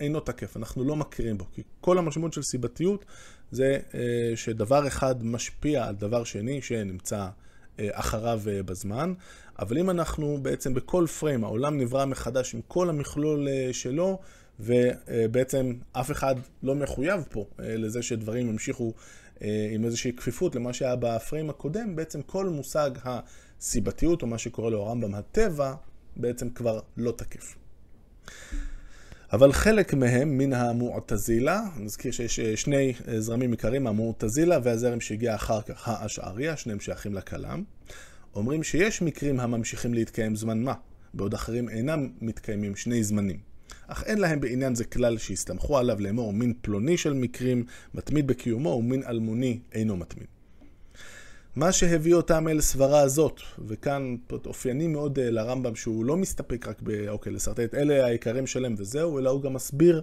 אינו 0.01 0.21
תקף, 0.21 0.57
אנחנו 0.57 0.85
לא 0.85 0.97
מכירים 0.97 1.39
בו, 1.39 1.45
כי 1.55 1.63
כל 1.81 1.99
המשמעות 1.99 2.33
של 2.33 2.43
סיבתיות 2.43 3.05
זה 3.51 3.79
אה, 3.95 4.33
שדבר 4.37 4.87
אחד 4.87 5.25
משפיע 5.25 5.87
על 5.87 5.95
דבר 5.95 6.25
שני 6.25 6.63
שנמצא 6.63 7.29
אה, 7.79 7.89
אחריו 7.93 8.41
אה, 8.49 8.63
בזמן, 8.63 9.15
אבל 9.59 9.79
אם 9.79 9.91
אנחנו 9.91 10.39
בעצם 10.43 10.75
בכל 10.75 11.07
פריים, 11.19 11.45
העולם 11.45 11.79
נברא 11.79 12.05
מחדש 12.05 12.55
עם 12.55 12.61
כל 12.69 12.89
המכלול 12.89 13.49
שלו, 13.73 14.19
ובעצם 14.61 15.75
אף 15.93 16.11
אחד 16.11 16.35
לא 16.63 16.75
מחויב 16.75 17.25
פה 17.31 17.45
לזה 17.59 18.03
שדברים 18.03 18.51
ימשיכו 18.51 18.93
עם 19.71 19.85
איזושהי 19.85 20.13
כפיפות 20.13 20.55
למה 20.55 20.73
שהיה 20.73 20.97
בפריים 20.97 21.51
הקודם, 21.51 21.97
בעצם 21.97 22.23
כל 22.23 22.49
מושג 22.49 22.91
הסיבתיות, 23.05 24.23
או 24.23 24.27
מה 24.27 24.39
שקורא 24.39 24.71
לו 24.71 24.83
הרמב"ם 24.83 25.15
הטבע, 25.15 25.75
בעצם 26.17 26.51
כבר 26.51 26.81
לא 26.97 27.13
תקף. 27.13 27.57
אבל 29.33 29.53
חלק 29.53 29.95
מהם 29.95 30.39
מן 30.39 30.53
המועטזילה, 30.53 31.61
נזכיר 31.77 32.13
שיש 32.13 32.41
אה, 32.41 32.57
שני 32.57 32.95
אה, 33.09 33.21
זרמים 33.21 33.51
עיקריים, 33.51 33.87
המועטזילה 33.87 34.59
והזרם 34.63 35.01
שהגיע 35.01 35.35
אחר 35.35 35.63
כך, 35.63 35.89
האשעריה, 35.89 36.57
שניהם 36.57 36.81
שייכים 36.81 37.15
לכלם, 37.15 37.63
אומרים 38.35 38.63
שיש 38.63 39.03
מקרים 39.03 39.41
הממשיכים 39.41 39.95
להתקיים 39.95 40.37
זמן 40.37 40.63
מה, 40.63 40.75
בעוד 41.15 41.35
אחרים 41.35 41.69
אינם 41.69 42.09
מתקיימים 42.21 42.77
שני 42.77 43.05
זמנים. 43.05 43.50
אך 43.93 44.05
אין 44.05 44.19
להם 44.19 44.41
בעניין 44.41 44.75
זה 44.75 44.85
כלל 44.85 45.19
שהסתמכו 45.19 45.79
עליו 45.79 46.01
לאמור 46.01 46.33
מין 46.33 46.53
פלוני 46.61 46.97
של 46.97 47.13
מקרים 47.13 47.65
מתמיד 47.95 48.27
בקיומו 48.27 48.69
ומין 48.69 49.03
אלמוני 49.03 49.59
אינו 49.73 49.97
מתמיד. 49.97 50.27
מה 51.57 51.73
שהביא 51.73 52.15
אותם 52.15 52.49
אל 52.49 52.61
סברה 52.61 53.01
הזאת, 53.01 53.41
וכאן 53.67 54.17
אופייני 54.47 54.87
מאוד 54.87 55.19
אה, 55.19 55.31
לרמב"ם 55.31 55.75
שהוא 55.75 56.05
לא 56.05 56.17
מסתפק 56.17 56.69
רק 56.69 56.81
ב... 56.83 57.09
אוקיי, 57.09 57.33
לשרטט 57.33 57.75
אלה 57.75 58.07
העיקרים 58.07 58.47
שלהם 58.47 58.75
וזהו, 58.79 59.19
אלא 59.19 59.31
הוא 59.31 59.43
גם 59.43 59.55
מסביר 59.55 60.03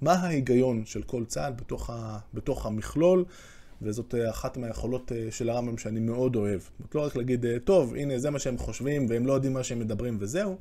מה 0.00 0.12
ההיגיון 0.12 0.82
של 0.84 1.02
כל 1.02 1.24
צעד 1.24 1.56
בתוך, 1.56 1.90
ה... 1.90 2.18
בתוך 2.34 2.66
המכלול, 2.66 3.24
וזאת 3.82 4.14
אה, 4.14 4.30
אחת 4.30 4.56
מהיכולות 4.56 5.12
אה, 5.12 5.26
של 5.30 5.50
הרמב"ם 5.50 5.78
שאני 5.78 6.00
מאוד 6.00 6.36
אוהב. 6.36 6.60
לא 6.94 7.00
רק 7.00 7.16
להגיד, 7.16 7.46
טוב, 7.64 7.94
הנה 7.94 8.18
זה 8.18 8.30
מה 8.30 8.38
שהם 8.38 8.58
חושבים 8.58 9.06
והם 9.08 9.26
לא 9.26 9.32
יודעים 9.32 9.52
מה 9.52 9.62
שהם 9.62 9.78
מדברים 9.78 10.16
וזהו, 10.20 10.56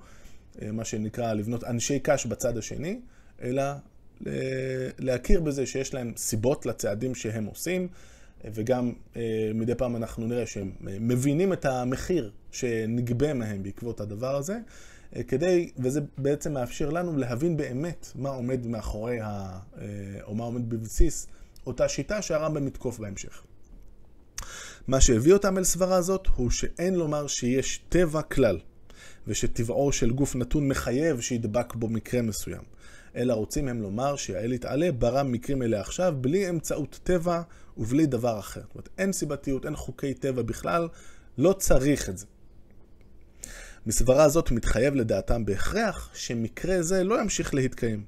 מה 0.62 0.86
שנקרא 0.86 1.34
לבנות 1.34 1.64
אנשי 1.64 2.00
קש 2.00 2.26
בצד 2.26 2.58
השני, 2.58 3.00
אלא 3.42 3.64
להכיר 5.00 5.42
בזה 5.42 5.66
שיש 5.66 5.94
להם 5.94 6.14
סיבות 6.18 6.66
לצעדים 6.66 7.16
שהם 7.16 7.46
עושים. 7.46 7.88
וגם 8.46 8.92
אה, 9.16 9.52
מדי 9.54 9.76
פעם 9.76 9.96
אנחנו 9.96 10.28
נראה 10.28 10.46
שהם 10.46 10.72
אה, 10.88 10.98
מבינים 11.00 11.54
את 11.54 11.66
המחיר 11.66 12.32
שנגבה 12.52 13.34
מהם 13.34 13.64
בעקבות 13.64 14.02
הדבר 14.02 14.36
הזה, 14.36 14.60
אה, 15.16 15.24
כדי, 15.24 15.72
וזה 15.78 16.02
בעצם 16.18 16.54
מאפשר 16.54 16.90
לנו 16.90 17.18
להבין 17.18 17.58
באמת 17.58 18.12
מה 18.16 18.30
עומד 18.30 18.68
מאחורי, 18.68 19.20
ה, 19.22 19.60
או 20.24 20.36
מה 20.36 20.44
עומד 20.44 20.70
בבסיס 20.70 21.28
אותה 21.68 21.90
שיטה 21.90 22.22
שהרמב"ם 22.22 22.68
יתקוף 22.68 23.00
בהמשך. 23.00 23.44
מה 24.88 25.02
שהביא 25.02 25.34
אותם 25.34 25.58
אל 25.58 25.64
סברה 25.64 25.96
הזאת 25.96 26.28
הוא 26.36 26.50
שאין 26.50 26.96
לומר 26.96 27.28
שיש 27.28 27.84
טבע 27.90 28.22
כלל, 28.22 28.60
ושטבעו 29.28 29.92
של 29.92 30.12
גוף 30.12 30.36
נתון 30.36 30.68
מחייב 30.68 31.22
שידבק 31.22 31.76
בו 31.76 31.90
מקרה 31.90 32.22
מסוים. 32.22 32.62
אלא 33.16 33.34
רוצים 33.34 33.68
הם 33.68 33.82
לומר 33.82 34.16
שהאל 34.16 34.54
יתעלה 34.54 34.92
ברא 34.92 35.24
מקרים 35.24 35.62
אלה 35.62 35.82
עכשיו 35.82 36.16
בלי 36.22 36.50
אמצעות 36.50 37.00
טבע 37.04 37.42
ובלי 37.78 38.06
דבר 38.06 38.40
אחר. 38.40 38.62
זאת 38.62 38.76
אומרת, 38.76 38.90
אין 38.98 39.12
סיבתיות, 39.12 39.66
אין 39.66 39.76
חוקי 39.76 40.14
טבע 40.14 40.42
בכלל, 40.42 40.88
לא 41.38 41.54
צריך 41.54 42.10
את 42.10 42.18
זה. 42.18 42.26
מסברה 43.86 44.24
הזאת 44.24 44.52
מתחייב 44.52 44.96
לדעתם 44.96 45.46
בהכרח 45.46 46.10
שמקרה 46.14 46.82
זה 46.82 47.04
לא 47.04 47.22
ימשיך 47.22 47.54
להתקיים. 47.54 48.04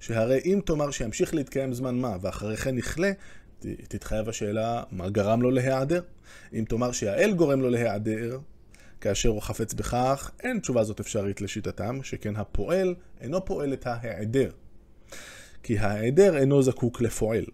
שהרי 0.00 0.40
אם 0.44 0.60
תאמר 0.64 0.90
שימשיך 0.90 1.34
להתקיים 1.34 1.72
זמן 1.72 1.98
מה 1.98 2.16
ואחרי 2.20 2.56
כן 2.56 2.78
יכלה, 2.78 3.12
תתחייב 3.60 4.28
השאלה 4.28 4.82
מה 4.92 5.10
גרם 5.10 5.42
לו 5.42 5.50
להיעדר. 5.50 6.02
אם 6.52 6.64
תאמר 6.68 6.92
שהאל 6.92 7.32
גורם 7.32 7.60
לו 7.60 7.70
להיעדר, 7.70 8.38
כאשר 9.02 9.28
הוא 9.28 9.42
חפץ 9.42 9.74
בכך, 9.74 10.30
אין 10.42 10.58
תשובה 10.58 10.84
זאת 10.84 11.00
אפשרית 11.00 11.40
לשיטתם, 11.40 12.02
שכן 12.02 12.36
הפועל 12.36 12.94
אינו 13.20 13.44
פועל 13.44 13.72
את 13.72 13.86
ההיעדר. 13.86 14.50
כי 15.62 15.78
ההיעדר 15.78 16.36
אינו 16.36 16.62
זקוק 16.62 17.00
לפועל, 17.00 17.44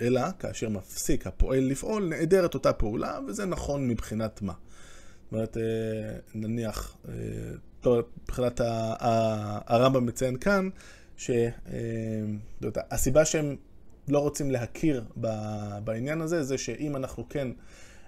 אלא 0.00 0.20
כאשר 0.38 0.68
מפסיק 0.68 1.26
הפועל 1.26 1.64
לפעול, 1.64 2.08
נעדרת 2.08 2.54
אותה 2.54 2.72
פעולה, 2.72 3.18
וזה 3.26 3.46
נכון 3.46 3.88
מבחינת 3.88 4.42
מה. 4.42 4.52
זאת 4.52 5.32
אומרת, 5.32 5.56
אה, 5.56 5.62
נניח, 6.34 6.96
אה, 7.08 7.12
מבחינת 8.22 8.60
הרמב"ם 9.66 10.06
מציין 10.06 10.36
כאן, 10.36 10.68
שהסיבה 11.16 13.20
אה, 13.20 13.24
שהם 13.24 13.56
לא 14.08 14.18
רוצים 14.18 14.50
להכיר 14.50 15.04
בעניין 15.84 16.20
הזה, 16.20 16.42
זה 16.42 16.58
שאם 16.58 16.96
אנחנו 16.96 17.28
כן 17.28 17.48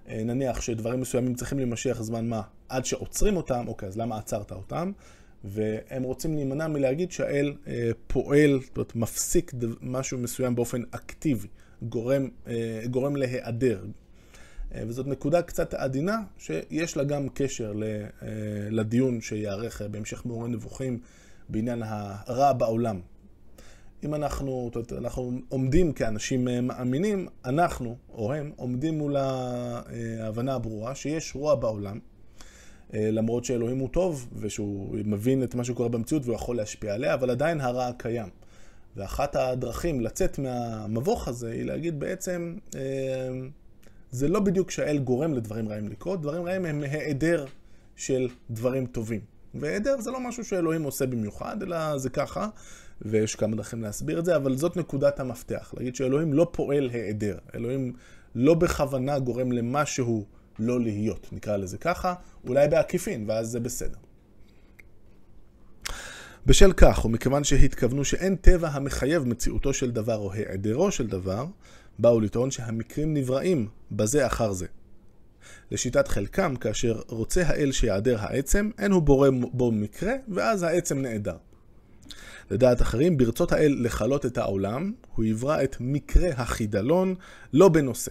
נניח 0.08 0.60
שדברים 0.60 1.00
מסוימים 1.00 1.34
צריכים 1.34 1.58
להימשך 1.58 1.98
זמן 2.00 2.28
מה 2.28 2.42
עד 2.68 2.84
שעוצרים 2.84 3.36
אותם, 3.36 3.64
אוקיי, 3.68 3.88
אז 3.88 3.96
למה 3.96 4.18
עצרת 4.18 4.52
אותם? 4.52 4.92
והם 5.44 6.02
רוצים 6.02 6.34
להימנע 6.34 6.68
מלהגיד 6.68 7.12
שהאל 7.12 7.54
אה, 7.66 7.90
פועל, 8.06 8.60
זאת 8.62 8.76
אומרת, 8.76 8.96
מפסיק 8.96 9.52
משהו 9.80 10.18
מסוים 10.18 10.54
באופן 10.54 10.82
אקטיבי, 10.90 11.48
גורם, 11.82 12.28
אה, 12.46 12.82
גורם 12.90 13.16
להיעדר. 13.16 13.84
אה, 14.74 14.82
וזאת 14.86 15.06
נקודה 15.06 15.42
קצת 15.42 15.74
עדינה, 15.74 16.18
שיש 16.38 16.96
לה 16.96 17.04
גם 17.04 17.28
קשר 17.34 17.72
ל, 17.72 17.82
אה, 17.82 18.28
לדיון 18.70 19.20
שיערך 19.20 19.82
בהמשך 19.82 20.26
מאורי 20.26 20.50
נבוכים 20.50 21.00
בעניין 21.48 21.82
הרע 21.84 22.52
בעולם. 22.52 23.00
אם 24.04 24.14
אנחנו, 24.14 24.70
אנחנו 24.98 25.32
עומדים 25.48 25.92
כאנשים 25.92 26.48
אה, 26.48 26.60
מאמינים, 26.60 27.28
אנחנו, 27.44 27.96
או 28.08 28.32
הם, 28.32 28.52
עומדים 28.56 28.98
מול 28.98 29.16
ההבנה 29.16 30.54
הברורה 30.54 30.94
שיש 30.94 31.34
רוע 31.34 31.54
בעולם, 31.54 31.98
אה, 32.94 33.10
למרות 33.10 33.44
שאלוהים 33.44 33.78
הוא 33.78 33.88
טוב, 33.88 34.28
ושהוא 34.36 34.96
מבין 35.04 35.42
את 35.42 35.54
מה 35.54 35.64
שקורה 35.64 35.88
במציאות 35.88 36.24
והוא 36.24 36.34
יכול 36.34 36.56
להשפיע 36.56 36.94
עליה, 36.94 37.14
אבל 37.14 37.30
עדיין 37.30 37.60
הרע 37.60 37.90
קיים. 37.98 38.28
ואחת 38.96 39.36
הדרכים 39.36 40.00
לצאת 40.00 40.38
מהמבוך 40.38 41.28
הזה 41.28 41.50
היא 41.50 41.64
להגיד 41.64 42.00
בעצם, 42.00 42.56
אה, 42.74 42.80
זה 44.10 44.28
לא 44.28 44.40
בדיוק 44.40 44.70
שהאל 44.70 44.98
גורם 44.98 45.34
לדברים 45.34 45.68
רעים 45.68 45.88
לקרות, 45.88 46.20
דברים 46.22 46.42
רעים 46.42 46.64
הם 46.64 46.82
היעדר 46.82 47.44
של 47.96 48.28
דברים 48.50 48.86
טובים. 48.86 49.20
והיעדר 49.54 50.00
זה 50.00 50.10
לא 50.10 50.20
משהו 50.20 50.44
שאלוהים 50.44 50.82
עושה 50.82 51.06
במיוחד, 51.06 51.62
אלא 51.62 51.98
זה 51.98 52.10
ככה. 52.10 52.48
ויש 53.02 53.34
כמה 53.34 53.56
דרכים 53.56 53.82
להסביר 53.82 54.18
את 54.18 54.24
זה, 54.24 54.36
אבל 54.36 54.56
זאת 54.56 54.76
נקודת 54.76 55.20
המפתח. 55.20 55.74
להגיד 55.76 55.96
שאלוהים 55.96 56.32
לא 56.32 56.46
פועל 56.52 56.88
היעדר. 56.92 57.38
אלוהים 57.54 57.92
לא 58.34 58.54
בכוונה 58.54 59.18
גורם 59.18 59.52
למשהו 59.52 60.24
לא 60.58 60.80
להיות, 60.80 61.32
נקרא 61.32 61.56
לזה 61.56 61.78
ככה, 61.78 62.14
אולי 62.46 62.68
בעקיפין, 62.68 63.24
ואז 63.28 63.48
זה 63.48 63.60
בסדר. 63.60 63.98
בשל 66.46 66.72
כך, 66.72 67.04
ומכיוון 67.04 67.44
שהתכוונו 67.44 68.04
שאין 68.04 68.36
טבע 68.36 68.68
המחייב 68.68 69.24
מציאותו 69.24 69.72
של 69.72 69.90
דבר 69.90 70.16
או 70.16 70.32
היעדרו 70.32 70.90
של 70.90 71.06
דבר, 71.06 71.46
באו 71.98 72.20
לטעון 72.20 72.50
שהמקרים 72.50 73.14
נבראים 73.14 73.68
בזה 73.92 74.26
אחר 74.26 74.52
זה. 74.52 74.66
לשיטת 75.70 76.08
חלקם, 76.08 76.56
כאשר 76.56 77.00
רוצה 77.08 77.42
האל 77.46 77.72
שיעדר 77.72 78.16
העצם, 78.20 78.70
אין 78.78 78.92
הוא 78.92 79.02
בורא 79.02 79.28
בו 79.52 79.72
מקרה, 79.72 80.12
ואז 80.28 80.62
העצם 80.62 80.98
נעדר. 80.98 81.36
לדעת 82.50 82.82
אחרים, 82.82 83.16
ברצות 83.16 83.52
האל 83.52 83.76
לכלות 83.80 84.26
את 84.26 84.38
העולם, 84.38 84.92
הוא 85.14 85.24
יברא 85.24 85.62
את 85.62 85.76
מקרה 85.80 86.30
החידלון 86.36 87.14
לא 87.52 87.68
בנושא. 87.68 88.10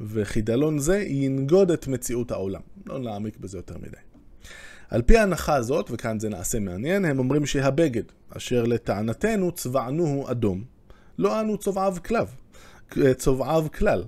וחידלון 0.00 0.78
זה 0.78 0.98
ינגוד 0.98 1.70
את 1.70 1.86
מציאות 1.86 2.30
העולם. 2.30 2.60
לא 2.86 2.98
נעמיק 2.98 3.36
בזה 3.36 3.58
יותר 3.58 3.78
מדי. 3.78 3.96
על 4.90 5.02
פי 5.02 5.18
ההנחה 5.18 5.54
הזאת, 5.54 5.90
וכאן 5.90 6.20
זה 6.20 6.28
נעשה 6.28 6.58
מעניין, 6.60 7.04
הם 7.04 7.18
אומרים 7.18 7.46
שהבגד, 7.46 8.02
אשר 8.30 8.64
לטענתנו 8.64 9.52
צבענוהו 9.52 10.30
אדום, 10.30 10.64
לא 11.18 11.40
אנו 11.40 11.58
צובעיו 11.58 11.96
כלב, 12.04 12.34
צובעיו 13.16 13.66
כלל, 13.78 14.04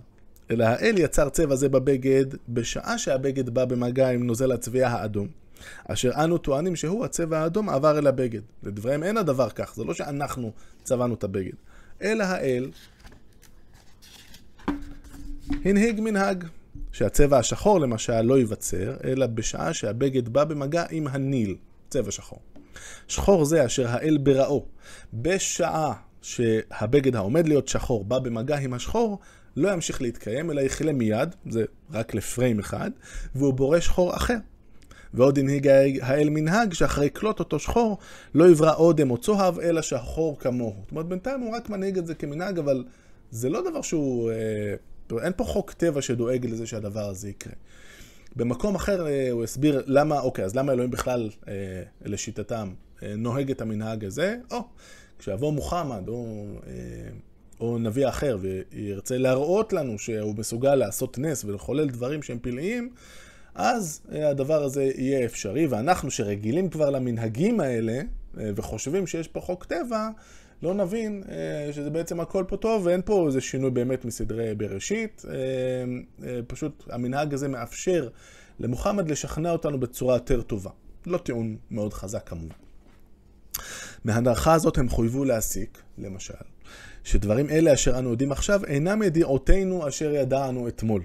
אלא 0.50 0.64
האל 0.64 0.94
יצר 0.98 1.28
צבע 1.28 1.56
זה 1.56 1.68
בבגד 1.68 2.24
בשעה 2.48 2.98
שהבגד 2.98 3.50
בא 3.50 3.64
במגע 3.64 4.10
עם 4.10 4.26
נוזל 4.26 4.52
הצביעה 4.52 4.92
האדום, 4.92 5.28
אשר 5.84 6.10
אנו 6.24 6.38
טוענים 6.38 6.76
שהוא 6.76 7.04
הצבע 7.04 7.38
האדום 7.38 7.68
עבר 7.68 7.98
אל 7.98 8.06
הבגד. 8.06 8.40
לדבריהם 8.62 9.02
אין 9.02 9.16
הדבר 9.16 9.50
כך, 9.50 9.74
זה 9.74 9.84
לא 9.84 9.94
שאנחנו 9.94 10.52
צבענו 10.82 11.14
את 11.14 11.24
הבגד, 11.24 11.52
אלא 12.02 12.24
האל 12.24 12.70
הנהיג 15.64 16.00
מנהג, 16.00 16.44
שהצבע 16.92 17.38
השחור 17.38 17.80
למשל 17.80 18.20
לא 18.20 18.38
ייווצר, 18.38 18.96
אלא 19.04 19.26
בשעה 19.26 19.74
שהבגד 19.74 20.28
בא 20.28 20.44
במגע 20.44 20.84
עם 20.90 21.06
הניל, 21.06 21.56
צבע 21.88 22.10
שחור. 22.10 22.40
שחור 23.08 23.44
זה 23.44 23.66
אשר 23.66 23.88
האל 23.88 24.18
בראו. 24.22 24.66
בשעה 25.14 25.92
שהבגד 26.22 27.16
העומד 27.16 27.48
להיות 27.48 27.68
שחור 27.68 28.04
בא 28.04 28.18
במגע 28.18 28.58
עם 28.58 28.74
השחור, 28.74 29.18
לא 29.58 29.72
ימשיך 29.72 30.02
להתקיים, 30.02 30.50
אלא 30.50 30.60
יכלה 30.60 30.92
מיד, 30.92 31.34
זה 31.50 31.64
רק 31.92 32.14
לפריים 32.14 32.58
אחד, 32.58 32.90
והוא 33.34 33.54
בורא 33.54 33.80
שחור 33.80 34.16
אחר. 34.16 34.36
ועוד 35.14 35.38
הנהיג 35.38 35.68
האל 36.00 36.30
מנהג 36.30 36.72
שאחרי 36.72 37.08
כלות 37.14 37.38
אותו 37.38 37.58
שחור 37.58 37.98
לא 38.34 38.50
יברא 38.50 38.74
אודם 38.74 39.10
או 39.10 39.18
צוהב 39.18 39.58
אלא 39.58 39.82
שחור 39.82 40.38
כמוהו. 40.38 40.74
זאת 40.82 40.90
אומרת 40.90 41.06
בינתיים 41.06 41.40
הוא 41.40 41.56
רק 41.56 41.70
מנהיג 41.70 41.98
את 41.98 42.06
זה 42.06 42.14
כמנהג 42.14 42.58
אבל 42.58 42.84
זה 43.30 43.48
לא 43.48 43.70
דבר 43.70 43.82
שהוא, 43.82 44.30
אה, 44.30 45.18
אין 45.22 45.32
פה 45.36 45.44
חוק 45.44 45.72
טבע 45.72 46.02
שדואג 46.02 46.46
לזה 46.46 46.66
שהדבר 46.66 47.08
הזה 47.08 47.28
יקרה. 47.28 47.52
במקום 48.36 48.74
אחר 48.74 49.06
אה, 49.06 49.30
הוא 49.30 49.44
הסביר 49.44 49.82
למה, 49.86 50.20
אוקיי, 50.20 50.44
אז 50.44 50.56
למה 50.56 50.72
אלוהים 50.72 50.90
בכלל, 50.90 51.30
אה, 51.48 51.54
לשיטתם, 52.04 52.70
אה, 53.02 53.14
נוהג 53.16 53.50
את 53.50 53.60
המנהג 53.60 54.04
הזה? 54.04 54.36
או, 54.50 54.64
כשיבוא 55.18 55.52
מוחמד 55.52 56.08
או, 56.08 56.46
אה, 56.66 56.72
או 57.60 57.78
נביא 57.78 58.08
אחר 58.08 58.38
וירצה 58.40 59.18
להראות 59.18 59.72
לנו 59.72 59.98
שהוא 59.98 60.34
מסוגל 60.38 60.74
לעשות 60.74 61.18
נס 61.18 61.44
ולחולל 61.44 61.88
דברים 61.88 62.22
שהם 62.22 62.38
פלאיים, 62.42 62.90
אז 63.54 64.00
אה, 64.12 64.28
הדבר 64.28 64.62
הזה 64.62 64.90
יהיה 64.94 65.24
אפשרי, 65.24 65.66
ואנחנו 65.66 66.10
שרגילים 66.10 66.70
כבר 66.70 66.90
למנהגים 66.90 67.60
האלה 67.60 68.00
אה, 68.38 68.50
וחושבים 68.56 69.06
שיש 69.06 69.28
פה 69.28 69.40
חוק 69.40 69.64
טבע, 69.64 70.08
לא 70.62 70.74
נבין 70.74 71.22
אה, 71.28 71.72
שזה 71.72 71.90
בעצם 71.90 72.20
הכל 72.20 72.44
פה 72.48 72.56
טוב 72.56 72.86
ואין 72.86 73.00
פה 73.04 73.26
איזה 73.26 73.40
שינוי 73.40 73.70
באמת 73.70 74.04
מסדרי 74.04 74.54
בראשית. 74.54 75.24
פשוט 76.46 76.84
המנהג 76.90 77.34
הזה 77.34 77.48
מאפשר 77.48 78.08
למוחמד 78.60 79.10
לשכנע 79.10 79.50
אותנו 79.50 79.80
בצורה 79.80 80.14
יותר 80.16 80.42
טובה. 80.42 80.70
לא 81.06 81.18
טיעון 81.18 81.56
מאוד 81.70 81.94
חזק 81.94 82.28
כמובן. 82.28 82.54
מהדרכה 84.04 84.52
הזאת 84.52 84.78
הם 84.78 84.88
חויבו 84.88 85.24
להסיק, 85.24 85.82
למשל, 85.98 86.34
שדברים 87.08 87.50
אלה 87.50 87.74
אשר 87.74 87.98
אנו 87.98 88.10
יודעים 88.10 88.32
עכשיו 88.32 88.64
אינם 88.64 89.02
ידיעותינו 89.02 89.88
אשר 89.88 90.14
ידענו 90.14 90.68
אתמול. 90.68 91.02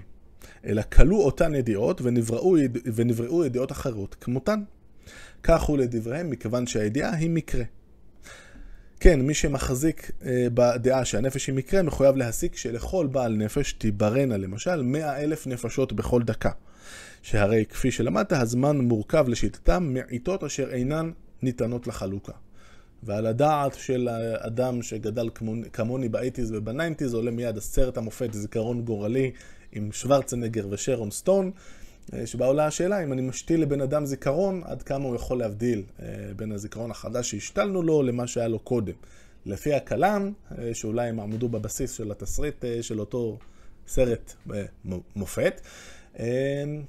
אלא 0.66 0.82
כלו 0.82 1.22
אותן 1.22 1.54
ידיעות 1.54 2.00
ונבראו, 2.02 2.58
יד... 2.58 2.78
ונבראו 2.94 3.44
ידיעות 3.44 3.72
אחרות 3.72 4.16
כמותן. 4.20 4.62
כך 5.42 5.62
הוא 5.62 5.78
לדבריהם, 5.78 6.30
מכיוון 6.30 6.66
שהידיעה 6.66 7.14
היא 7.14 7.30
מקרה. 7.30 7.64
כן, 9.00 9.20
מי 9.20 9.34
שמחזיק 9.34 10.10
אה, 10.24 10.46
בדעה 10.54 11.04
שהנפש 11.04 11.46
היא 11.46 11.54
מקרה, 11.54 11.82
מחויב 11.82 12.16
להסיק 12.16 12.56
שלכל 12.56 13.06
בעל 13.06 13.36
נפש 13.36 13.72
תיברנה 13.72 14.36
למשל 14.36 14.82
מאה 14.82 15.22
אלף 15.22 15.46
נפשות 15.46 15.92
בכל 15.92 16.22
דקה. 16.22 16.50
שהרי 17.22 17.64
כפי 17.68 17.90
שלמדת, 17.90 18.32
הזמן 18.32 18.76
מורכב 18.78 19.28
לשיטתם 19.28 19.94
מעיתות 19.94 20.44
אשר 20.44 20.70
אינן 20.70 21.10
ניתנות 21.42 21.86
לחלוקה. 21.86 22.32
ועל 23.04 23.26
הדעת 23.26 23.74
של 23.74 24.08
אדם 24.38 24.82
שגדל 24.82 25.28
כמוני 25.72 26.08
באייטיז 26.08 26.52
ובניינטיז 26.52 27.14
עולה 27.14 27.30
מיד 27.30 27.56
הסרט 27.56 27.96
המופת 27.96 28.32
זיכרון 28.32 28.82
גורלי 28.82 29.30
עם 29.72 29.92
שוורצנגר 29.92 30.66
ושרון 30.70 31.10
סטון, 31.10 31.50
אה, 32.12 32.26
שבה 32.26 32.46
עולה 32.46 32.66
השאלה 32.66 33.04
אם 33.04 33.12
אני 33.12 33.22
משתיל 33.22 33.62
לבן 33.62 33.80
אדם 33.80 34.06
זיכרון, 34.06 34.62
עד 34.64 34.82
כמה 34.82 35.04
הוא 35.04 35.16
יכול 35.16 35.38
להבדיל 35.38 35.82
אה, 36.02 36.06
בין 36.36 36.52
הזיכרון 36.52 36.90
החדש 36.90 37.30
שהשתלנו 37.30 37.82
לו 37.82 38.02
למה 38.02 38.26
שהיה 38.26 38.48
לו 38.48 38.58
קודם. 38.58 38.92
לפי 39.46 39.74
הכלאם, 39.74 40.32
אה, 40.58 40.74
שאולי 40.74 41.08
הם 41.08 41.20
עמדו 41.20 41.48
בבסיס 41.48 41.92
של 41.92 42.10
התסריט 42.10 42.64
של 42.80 43.00
אותו 43.00 43.38
סרט 43.86 44.34
מופת, 45.16 45.60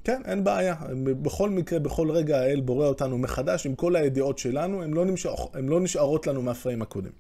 כן, 0.04 0.21
אין 0.26 0.43
בעיה. 0.43 0.76
בכל 1.04 1.50
מקרה, 1.50 1.80
בכל 1.80 2.12
רגע 2.12 2.39
האל 2.39 2.62
בורא 2.62 2.88
אותנו 2.88 3.17
מחדש 3.17 3.65
עם 3.65 3.76
כל 3.76 3.95
הידיעות 3.95 4.38
שלנו, 4.38 4.84
הנה 4.84 4.93
לא, 4.93 5.06
נשאר, 5.06 5.36
לא 5.63 5.82
נשארות 5.82 6.28
לנו 6.28 6.41
מהפריים 6.41 6.82
הקודם. 6.82 7.12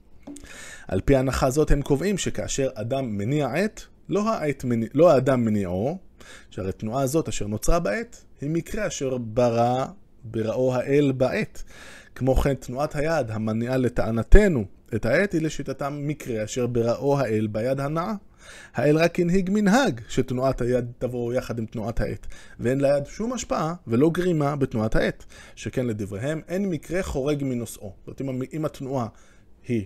על 0.87 1.01
פי 1.01 1.15
ההנחה 1.15 1.47
הזאת 1.47 1.71
הם 1.71 1.81
קובעים 1.81 2.17
שכאשר 2.17 2.69
אדם 2.73 3.17
מניע 3.17 3.47
עט, 3.47 3.81
לא, 4.09 4.29
העט, 4.29 4.65
לא 4.93 5.11
האדם 5.11 5.45
מניעו, 5.45 5.97
שהרי 6.49 6.71
תנועה 6.71 7.03
הזאת 7.03 7.27
אשר 7.27 7.47
נוצרה 7.47 7.79
בעט, 7.79 8.17
היא 8.41 8.49
מקרה 8.49 8.87
אשר 8.87 9.17
ברא 9.17 9.85
בראו 10.23 10.75
האל 10.75 11.11
בעט. 11.17 11.63
כמו 12.15 12.35
כן, 12.35 12.53
תנועת 12.53 12.95
היד 12.95 13.31
המניעה 13.31 13.77
לטענתנו 13.77 14.65
את 14.95 15.05
העט 15.05 15.33
היא 15.33 15.41
לשיטתם 15.41 15.99
מקרה 16.07 16.43
אשר 16.43 16.67
בראו 16.67 17.19
האל 17.19 17.47
ביד 17.47 17.79
הנעה. 17.79 18.13
האל 18.73 18.97
רק 18.97 19.19
הנהיג 19.19 19.49
מנהג 19.53 20.01
שתנועת 20.09 20.61
היד 20.61 20.91
תבוא 20.99 21.33
יחד 21.33 21.59
עם 21.59 21.65
תנועת 21.65 22.01
העט, 22.01 22.27
ואין 22.59 22.81
ליד 22.81 23.05
שום 23.05 23.33
השפעה 23.33 23.73
ולא 23.87 24.09
גרימה 24.09 24.55
בתנועת 24.55 24.95
העט, 24.95 25.23
שכן 25.55 25.85
לדבריהם 25.85 26.41
אין 26.47 26.69
מקרה 26.69 27.03
חורג 27.03 27.43
מנושאו. 27.43 27.93
זאת 28.05 28.19
אומרת, 28.19 28.53
אם 28.53 28.65
התנועה 28.65 29.07
היא 29.67 29.85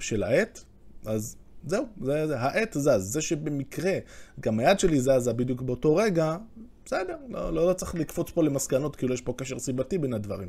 של 0.00 0.22
העט, 0.22 0.60
אז 1.06 1.36
זהו, 1.66 1.86
זה, 2.02 2.26
זה, 2.26 2.38
העט 2.38 2.74
זז. 2.74 3.12
זה 3.12 3.20
שבמקרה 3.20 3.98
גם 4.40 4.58
היד 4.58 4.80
שלי 4.80 5.00
זזה 5.00 5.32
בדיוק 5.32 5.62
באותו 5.62 5.96
רגע, 5.96 6.36
בסדר, 6.84 7.16
לא, 7.28 7.54
לא, 7.54 7.68
לא 7.68 7.72
צריך 7.72 7.94
לקפוץ 7.94 8.30
פה 8.30 8.42
למסקנות, 8.42 8.96
כאילו 8.96 9.14
יש 9.14 9.20
פה 9.20 9.34
קשר 9.36 9.58
סיבתי 9.58 9.98
בין 9.98 10.14
הדברים. 10.14 10.48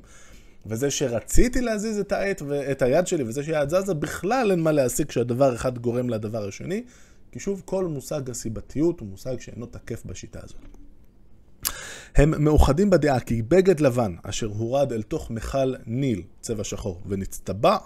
וזה 0.66 0.92
שרציתי 0.92 1.62
להזיז 1.62 2.00
את 2.00 2.12
העט 2.12 2.42
ואת 2.48 2.82
היד 2.82 3.08
שלי, 3.08 3.24
וזה 3.24 3.44
שהיד 3.44 3.70
זזה, 3.70 3.94
בכלל 3.94 4.52
אין 4.52 4.60
מה 4.60 4.72
להסיק 4.72 5.12
שהדבר 5.12 5.56
אחד 5.56 5.78
גורם 5.78 6.10
לדבר 6.10 6.48
השני, 6.48 6.84
כי 7.32 7.40
שוב, 7.40 7.62
כל 7.66 7.86
מושג 7.86 8.30
הסיבתיות 8.30 9.00
הוא 9.00 9.08
מושג 9.08 9.40
שאינו 9.40 9.66
תקף 9.66 10.06
בשיטה 10.06 10.40
הזאת. 10.44 10.78
הם 12.16 12.44
מאוחדים 12.44 12.90
בדעה 12.90 13.20
כי 13.20 13.42
בגד 13.42 13.80
לבן 13.80 14.16
אשר 14.24 14.48
הורד 14.48 14.94
אל 14.94 15.02
תוך 15.02 15.32
מכל 15.32 15.74
ניל, 15.86 16.22
צבע 16.42 16.64
שחור, 16.64 17.02
ונצטבע, 17.06 17.78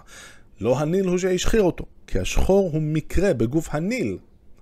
לא 0.60 0.78
הניל 0.78 1.06
הוא 1.06 1.18
שהשחיר 1.18 1.62
אותו, 1.62 1.84
כי 2.06 2.18
השחור 2.18 2.70
הוא 2.72 2.82
מקרה 2.82 3.34
בגוף 3.34 3.68
הניל, 3.70 4.18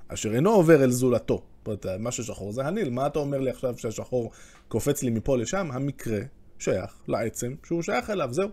אשר 0.08 0.34
אינו 0.34 0.50
עובר 0.50 0.84
אל 0.84 0.90
זולתו. 0.90 1.42
זאת 1.66 1.84
אומרת, 1.84 2.00
מה 2.00 2.12
ששחור 2.12 2.52
זה 2.52 2.66
הניל. 2.66 2.90
מה 2.90 3.06
אתה 3.06 3.18
אומר 3.18 3.38
לי 3.38 3.50
עכשיו 3.50 3.78
שהשחור 3.78 4.30
קופץ 4.68 5.02
לי 5.02 5.10
מפה 5.10 5.36
לשם? 5.36 5.68
המקרה 5.72 6.20
שייך 6.58 6.94
לעצם 7.08 7.54
שהוא 7.66 7.82
שייך 7.82 8.10
אליו, 8.10 8.28
זהו. 8.32 8.48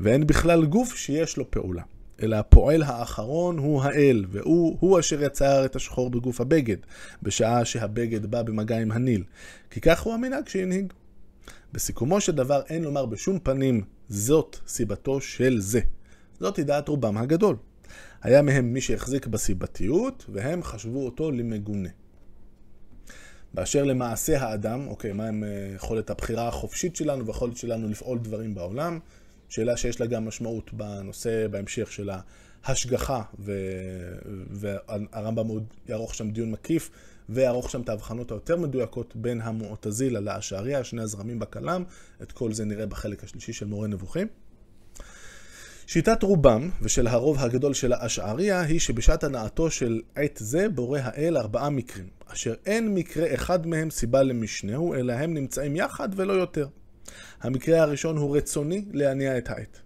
ואין 0.00 0.26
בכלל 0.26 0.66
גוף 0.66 0.94
שיש 0.94 1.36
לו 1.36 1.50
פעולה. 1.50 1.82
אלא 2.22 2.36
הפועל 2.36 2.82
האחרון 2.82 3.58
הוא 3.58 3.82
האל, 3.82 4.24
והוא 4.28 4.76
הוא 4.80 5.00
אשר 5.00 5.22
יצר 5.22 5.64
את 5.64 5.76
השחור 5.76 6.10
בגוף 6.10 6.40
הבגד, 6.40 6.76
בשעה 7.22 7.64
שהבגד 7.64 8.26
בא 8.26 8.42
במגע 8.42 8.78
עם 8.78 8.92
הניל. 8.92 9.24
כי 9.70 9.80
כך 9.80 10.02
הוא 10.02 10.14
המנהג 10.14 10.48
שהנהיג. 10.48 10.92
בסיכומו 11.72 12.20
של 12.20 12.32
דבר 12.32 12.62
אין 12.68 12.84
לומר 12.84 13.06
בשום 13.06 13.38
פנים 13.38 13.84
זאת 14.08 14.56
סיבתו 14.66 15.20
של 15.20 15.60
זה. 15.60 15.80
זאת 16.40 16.60
דעת 16.60 16.88
רובם 16.88 17.16
הגדול. 17.16 17.56
היה 18.22 18.42
מהם 18.42 18.72
מי 18.72 18.80
שהחזיק 18.80 19.26
בסיבתיות, 19.26 20.26
והם 20.28 20.62
חשבו 20.62 21.04
אותו 21.04 21.30
למגונה. 21.30 21.88
באשר 23.54 23.84
למעשה 23.84 24.42
האדם, 24.42 24.88
אוקיי, 24.88 25.12
מה 25.12 25.28
עם 25.28 25.44
אה, 25.44 25.72
יכולת 25.76 26.10
הבחירה 26.10 26.48
החופשית 26.48 26.96
שלנו 26.96 27.26
ויכולת 27.26 27.56
שלנו 27.56 27.88
לפעול 27.88 28.18
דברים 28.18 28.54
בעולם? 28.54 28.98
שאלה 29.52 29.76
שיש 29.76 30.00
לה 30.00 30.06
גם 30.06 30.24
משמעות 30.24 30.72
בנושא, 30.74 31.46
בהמשך 31.48 31.92
של 31.92 32.10
ההשגחה, 32.64 33.22
ו... 33.38 33.52
והרמב"ם 34.50 35.48
עוד 35.48 35.64
יערוך 35.88 36.14
שם 36.14 36.30
דיון 36.30 36.50
מקיף, 36.50 36.90
ויערוך 37.28 37.70
שם 37.70 37.80
את 37.80 37.88
ההבחנות 37.88 38.30
היותר 38.30 38.56
מדויקות 38.56 39.16
בין 39.16 39.40
המועטזילה 39.40 40.20
לאשעריה, 40.20 40.84
שני 40.84 41.02
הזרמים 41.02 41.38
בכלם, 41.38 41.84
את 42.22 42.32
כל 42.32 42.52
זה 42.52 42.64
נראה 42.64 42.86
בחלק 42.86 43.24
השלישי 43.24 43.52
של 43.52 43.66
מורה 43.66 43.88
נבוכים. 43.88 44.26
שיטת 45.86 46.22
רובם, 46.22 46.70
ושל 46.82 47.06
הרוב 47.06 47.38
הגדול 47.38 47.74
של 47.74 47.92
האשעריה, 47.92 48.60
היא 48.60 48.80
שבשעת 48.80 49.24
הנעתו 49.24 49.70
של 49.70 50.00
עת 50.16 50.38
זה 50.42 50.68
בורא 50.68 50.98
האל 51.02 51.36
ארבעה 51.36 51.70
מקרים, 51.70 52.08
אשר 52.26 52.54
אין 52.66 52.94
מקרה 52.94 53.34
אחד 53.34 53.66
מהם 53.66 53.90
סיבה 53.90 54.22
למשנהו, 54.22 54.94
אלא 54.94 55.12
הם 55.12 55.34
נמצאים 55.34 55.76
יחד 55.76 56.08
ולא 56.16 56.32
יותר. 56.32 56.66
המקרה 57.40 57.82
הראשון 57.82 58.16
הוא 58.16 58.36
רצוני 58.36 58.84
להניע 58.92 59.38
את 59.38 59.50
העט. 59.50 59.78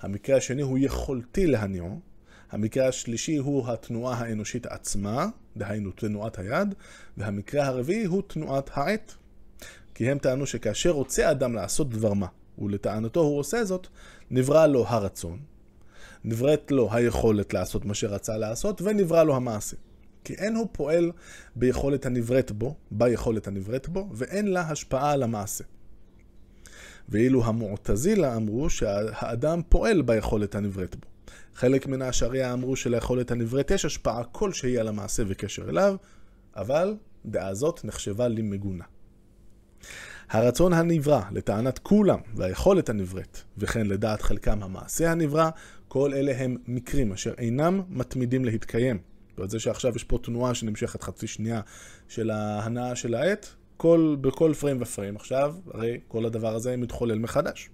המקרה 0.00 0.36
השני 0.36 0.62
הוא 0.62 0.78
יכולתי 0.80 1.46
להניעו. 1.46 2.00
המקרה 2.50 2.88
השלישי 2.88 3.36
הוא 3.36 3.68
התנועה 3.68 4.18
האנושית 4.18 4.66
עצמה, 4.66 5.26
דהיינו 5.56 5.90
תנועת 5.90 6.38
היד, 6.38 6.74
והמקרה 7.16 7.66
הרביעי 7.66 8.04
הוא 8.04 8.22
תנועת 8.26 8.70
העט. 8.72 9.12
כי 9.94 10.10
הם 10.10 10.18
טענו 10.18 10.46
שכאשר 10.46 10.90
רוצה 10.90 11.30
אדם 11.30 11.54
לעשות 11.54 11.90
דבר 11.90 12.12
מה, 12.12 12.26
ולטענתו 12.58 13.20
הוא 13.20 13.38
עושה 13.38 13.64
זאת, 13.64 13.86
נברא 14.30 14.66
לו 14.66 14.84
הרצון, 14.88 15.38
נבראת 16.24 16.70
לו 16.70 16.88
היכולת 16.92 17.54
לעשות 17.54 17.84
מה 17.84 17.94
שרצה 17.94 18.36
לעשות, 18.36 18.82
ונברא 18.82 19.22
לו 19.22 19.36
המעשה. 19.36 19.76
כי 20.24 20.34
אין 20.34 20.56
הוא 20.56 20.66
פועל 20.72 21.12
ביכולת 21.56 22.06
הנבראת 22.06 22.52
בו, 22.52 22.74
ביכולת 22.90 23.46
הנבראת 23.46 23.88
בו, 23.88 24.08
ואין 24.12 24.46
לה 24.46 24.60
השפעה 24.60 25.12
על 25.12 25.22
המעשה. 25.22 25.64
ואילו 27.08 27.44
המועתזילה 27.44 28.36
אמרו 28.36 28.70
שהאדם 28.70 29.60
פועל 29.68 30.02
ביכולת 30.02 30.54
הנבראת 30.54 30.96
בו. 30.96 31.06
חלק 31.54 31.86
מן 31.86 32.02
השריעה 32.02 32.52
אמרו 32.52 32.76
שליכולת 32.76 33.30
הנבראת 33.30 33.70
יש 33.70 33.84
השפעה 33.84 34.24
כלשהי 34.24 34.78
על 34.78 34.88
המעשה 34.88 35.22
וקשר 35.26 35.70
אליו, 35.70 35.96
אבל 36.56 36.94
דעה 37.26 37.54
זאת 37.54 37.84
נחשבה 37.84 38.28
למגונה. 38.28 38.84
הרצון 40.28 40.72
הנברא, 40.72 41.20
לטענת 41.32 41.78
כולם, 41.78 42.18
והיכולת 42.34 42.88
הנבראת, 42.88 43.38
וכן 43.58 43.86
לדעת 43.86 44.22
חלקם 44.22 44.62
המעשה 44.62 45.10
הנברא, 45.10 45.50
כל 45.88 46.14
אלה 46.14 46.32
הם 46.36 46.56
מקרים 46.66 47.12
אשר 47.12 47.34
אינם 47.38 47.82
מתמידים 47.88 48.44
להתקיים. 48.44 48.98
ועל 49.38 49.48
זה 49.48 49.58
שעכשיו 49.60 49.96
יש 49.96 50.04
פה 50.04 50.18
תנועה 50.22 50.54
שנמשכת 50.54 51.02
חצי 51.02 51.26
שנייה 51.26 51.60
של 52.08 52.30
ההנאה 52.30 52.96
של 52.96 53.14
העט, 53.14 53.46
כל, 53.76 54.16
בכל 54.20 54.52
פריים 54.60 54.82
ופריים 54.82 55.16
עכשיו, 55.16 55.54
הרי 55.74 56.00
כל 56.08 56.26
הדבר 56.26 56.54
הזה 56.54 56.76
מתחולל 56.76 57.18
מחדש. 57.18 57.70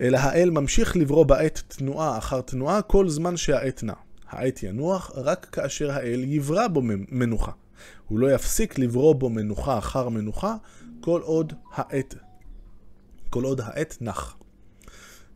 אלא 0.00 0.18
האל 0.18 0.50
ממשיך 0.50 0.96
לברוא 0.96 1.26
בעת 1.26 1.62
תנועה 1.68 2.18
אחר 2.18 2.40
תנועה 2.40 2.82
כל 2.82 3.08
זמן 3.08 3.36
שהעת 3.36 3.82
נע. 3.82 3.92
העט 4.28 4.62
ינוח 4.62 5.12
רק 5.14 5.46
כאשר 5.52 5.90
האל 5.90 6.24
יברא 6.24 6.68
בו 6.68 6.80
מנוחה. 7.08 7.52
הוא 8.08 8.18
לא 8.18 8.32
יפסיק 8.32 8.78
לברוא 8.78 9.14
בו 9.14 9.30
מנוחה 9.30 9.78
אחר 9.78 10.08
מנוחה 10.08 10.56
כל 11.00 11.20
עוד 11.20 11.52
העט, 11.74 12.14
כל 13.30 13.44
עוד 13.44 13.60
העט 13.60 13.96
נח. 14.00 14.36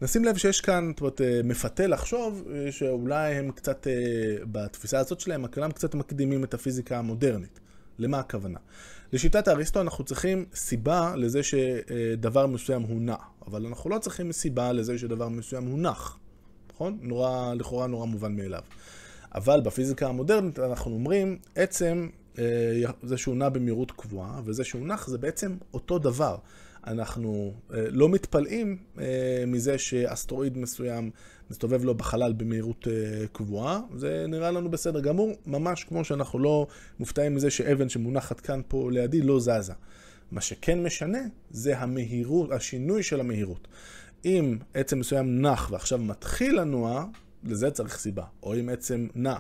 נשים 0.02 0.24
לב 0.24 0.36
שיש 0.36 0.60
כאן, 0.60 0.90
זאת 0.90 1.00
אומרת, 1.00 1.20
אה, 1.20 1.40
מפתה 1.44 1.86
לחשוב 1.86 2.44
אה, 2.52 2.72
שאולי 2.72 3.34
הם 3.34 3.50
קצת, 3.50 3.86
אה, 3.86 4.44
בתפיסה 4.52 4.98
הזאת 4.98 5.20
שלהם, 5.20 5.44
הכלם 5.44 5.72
קצת 5.72 5.94
מקדימים 5.94 6.44
את 6.44 6.54
הפיזיקה 6.54 6.98
המודרנית. 6.98 7.60
למה 7.98 8.18
הכוונה? 8.18 8.58
לשיטת 9.12 9.48
אריסטו 9.48 9.80
אנחנו 9.80 10.04
צריכים 10.04 10.44
סיבה 10.54 11.16
לזה 11.16 11.42
שדבר 11.42 12.46
מסוים 12.46 12.82
הוא 12.82 13.00
נע, 13.00 13.16
אבל 13.46 13.66
אנחנו 13.66 13.90
לא 13.90 13.98
צריכים 13.98 14.32
סיבה 14.32 14.72
לזה 14.72 14.98
שדבר 14.98 15.28
מסוים 15.28 15.64
הוא 15.64 15.78
נח, 15.78 16.18
נכון? 16.74 16.98
נורא, 17.02 17.54
לכאורה 17.54 17.86
נורא 17.86 18.06
מובן 18.06 18.36
מאליו. 18.36 18.62
אבל 19.34 19.60
בפיזיקה 19.60 20.08
המודרנית 20.08 20.58
אנחנו 20.58 20.94
אומרים, 20.94 21.38
עצם 21.54 22.08
זה 23.02 23.16
שהוא 23.16 23.36
נע 23.36 23.48
במהירות 23.48 23.90
קבועה, 23.90 24.40
וזה 24.44 24.64
שהוא 24.64 24.86
נח 24.86 25.06
זה 25.06 25.18
בעצם 25.18 25.56
אותו 25.74 25.98
דבר. 25.98 26.36
אנחנו 26.86 27.52
אה, 27.74 27.84
לא 27.90 28.08
מתפלאים 28.08 28.76
אה, 28.98 29.44
מזה 29.46 29.78
שאסטרואיד 29.78 30.58
מסוים 30.58 31.10
מסתובב 31.50 31.84
לו 31.84 31.94
בחלל 31.94 32.32
במהירות 32.32 32.88
אה, 32.88 33.26
קבועה, 33.32 33.80
זה 33.94 34.24
נראה 34.28 34.50
לנו 34.50 34.70
בסדר 34.70 35.00
גמור, 35.00 35.32
ממש 35.46 35.84
כמו 35.84 36.04
שאנחנו 36.04 36.38
לא 36.38 36.66
מופתעים 36.98 37.34
מזה 37.34 37.50
שאבן 37.50 37.88
שמונחת 37.88 38.40
כאן 38.40 38.60
פה 38.68 38.90
לידי 38.90 39.22
לא 39.22 39.40
זזה. 39.40 39.72
מה 40.32 40.40
שכן 40.40 40.82
משנה 40.82 41.18
זה 41.50 41.78
המהירות, 41.78 42.52
השינוי 42.52 43.02
של 43.02 43.20
המהירות. 43.20 43.68
אם 44.24 44.58
עצם 44.74 44.98
מסוים 44.98 45.42
נח 45.42 45.68
ועכשיו 45.72 45.98
מתחיל 45.98 46.60
לנוע, 46.60 47.04
לזה 47.44 47.70
צריך 47.70 47.98
סיבה. 47.98 48.24
או 48.42 48.54
אם 48.54 48.68
עצם 48.68 49.06
נע 49.14 49.36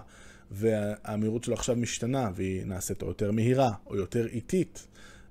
והמהירות 0.50 1.44
שלו 1.44 1.54
עכשיו 1.54 1.76
משתנה 1.76 2.30
והיא 2.34 2.64
נעשית 2.64 3.02
או 3.02 3.08
יותר 3.08 3.32
מהירה 3.32 3.70
או 3.86 3.96
יותר 3.96 4.26
איטית, 4.26 4.86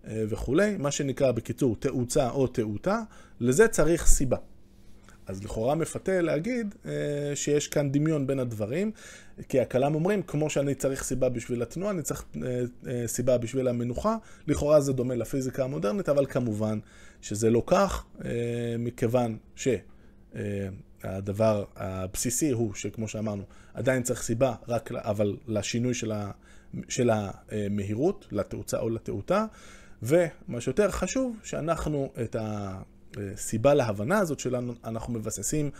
אה, 0.07 0.23
וכולי, 0.29 0.77
מה 0.77 0.91
שנקרא 0.91 1.31
בקיצור 1.31 1.75
תאוצה 1.79 2.29
או 2.29 2.47
תאותה, 2.47 2.99
לזה 3.39 3.67
צריך 3.67 4.07
סיבה. 4.07 4.37
אז 5.27 5.43
לכאורה 5.43 5.75
מפתה 5.75 6.21
להגיד 6.21 6.75
אה, 6.85 6.91
שיש 7.35 7.67
כאן 7.67 7.91
דמיון 7.91 8.27
בין 8.27 8.39
הדברים, 8.39 8.91
כי 9.49 9.59
הכלם 9.59 9.95
אומרים, 9.95 10.21
כמו 10.21 10.49
שאני 10.49 10.75
צריך 10.75 11.03
סיבה 11.03 11.29
בשביל 11.29 11.61
התנועה, 11.61 11.91
אני 11.91 12.01
צריך 12.01 12.25
אה, 12.43 12.61
אה, 12.87 13.07
סיבה 13.07 13.37
בשביל 13.37 13.67
המנוחה, 13.67 14.15
לכאורה 14.47 14.81
זה 14.81 14.93
דומה 14.93 15.15
לפיזיקה 15.15 15.63
המודרנית, 15.63 16.09
אבל 16.09 16.25
כמובן 16.25 16.79
שזה 17.21 17.49
לא 17.49 17.63
כך, 17.65 18.05
מכיוון 18.79 19.37
שהדבר 19.55 21.63
אה, 21.77 22.03
הבסיסי 22.03 22.51
הוא 22.51 22.73
שכמו 22.73 23.07
שאמרנו, 23.07 23.43
עדיין 23.73 24.03
צריך 24.03 24.21
סיבה, 24.21 24.55
רק, 24.67 24.91
אבל 24.91 25.37
לשינוי 25.47 25.93
של, 25.93 26.11
ה, 26.11 26.31
של 26.89 27.09
המהירות, 27.09 28.27
לתאוצה 28.31 28.79
או 28.79 28.89
לתאותה. 28.89 29.45
ומה 30.03 30.61
שיותר 30.61 30.91
חשוב, 30.91 31.39
שאנחנו 31.43 32.11
את 32.23 32.35
הסיבה 33.33 33.73
להבנה 33.73 34.19
הזאת 34.19 34.39
שלנו, 34.39 34.73
אנחנו 34.83 35.13
מבססים 35.13 35.71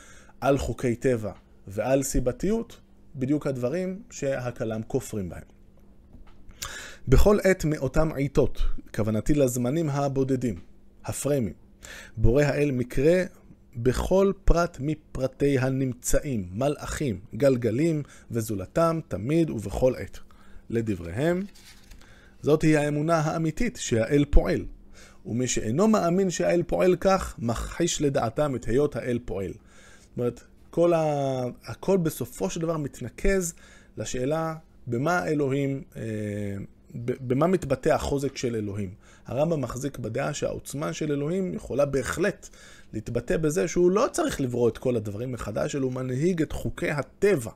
על 0.42 0.58
חוקי 0.58 0.96
טבע 0.96 1.32
ועל 1.68 2.04
סיבתיות, 2.04 2.80
בדיוק 3.16 3.48
הדברים 3.48 4.02
שהכלם 4.12 4.82
כופרים 4.88 5.30
בהם. 5.30 5.44
בכל 7.08 7.38
עת 7.44 7.66
מאותם 7.66 8.14
עיתות, 8.14 8.62
כוונתי 8.96 9.34
לזמנים 9.34 9.90
הבודדים, 9.90 10.60
הפריימים, 11.06 11.54
בורא 12.18 12.44
האל 12.44 12.72
מקרה 12.72 13.24
בכל 13.76 14.32
פרט 14.46 14.78
מפרטי 14.80 15.60
הנמצאים, 15.60 16.50
מלאכים, 16.52 17.20
גלגלים 17.36 18.04
וזולתם, 18.32 19.00
תמיד 19.08 19.50
ובכל 19.50 19.94
עת. 19.98 20.20
לדבריהם, 20.70 21.44
זאת 22.42 22.62
היא 22.62 22.78
האמונה 22.78 23.20
האמיתית 23.20 23.78
שהאל 23.82 24.26
פועל. 24.30 24.66
ומי 25.28 25.48
שאינו 25.48 25.88
מאמין 25.88 26.30
שהאל 26.30 26.64
פועל 26.64 26.96
כך, 26.96 27.36
מכחיש 27.40 28.02
לדעתם 28.02 28.56
את 28.56 28.66
היות 28.66 28.96
האל 28.96 29.20
פועל. 29.26 29.52
זאת 29.52 30.18
אומרת, 30.18 30.42
כל 30.70 30.94
ה... 30.94 31.44
הכל 31.66 31.98
בסופו 31.98 32.50
של 32.50 32.62
דבר 32.62 32.78
מתנקז 32.78 33.54
לשאלה 33.98 34.56
במה 34.88 35.28
אלוהים, 35.28 35.84
אה, 35.96 36.02
במה 36.96 37.48
מתבטא 37.48 37.90
החוזק 37.90 38.38
של 38.38 38.56
אלוהים. 38.56 38.94
הרמב"ם 39.26 39.62
מחזיק 39.62 39.98
בדעה 39.98 40.34
שהעוצמה 40.34 40.94
של 40.94 41.12
אלוהים 41.12 41.54
יכולה 41.54 41.86
בהחלט 41.86 42.50
להתבטא 42.94 43.38
בזה 43.38 43.68
שהוא 43.68 43.92
לא 43.92 44.06
צריך 44.12 44.42
לברוא 44.42 44.70
את 44.70 44.78
כל 44.78 44.96
הדברים 44.96 45.32
מחדש, 45.32 45.76
אלא 45.76 45.84
הוא 45.84 45.94
מנהיג 45.94 46.42
את 46.42 46.52
חוקי 46.52 46.90
הטבע. 46.90 47.52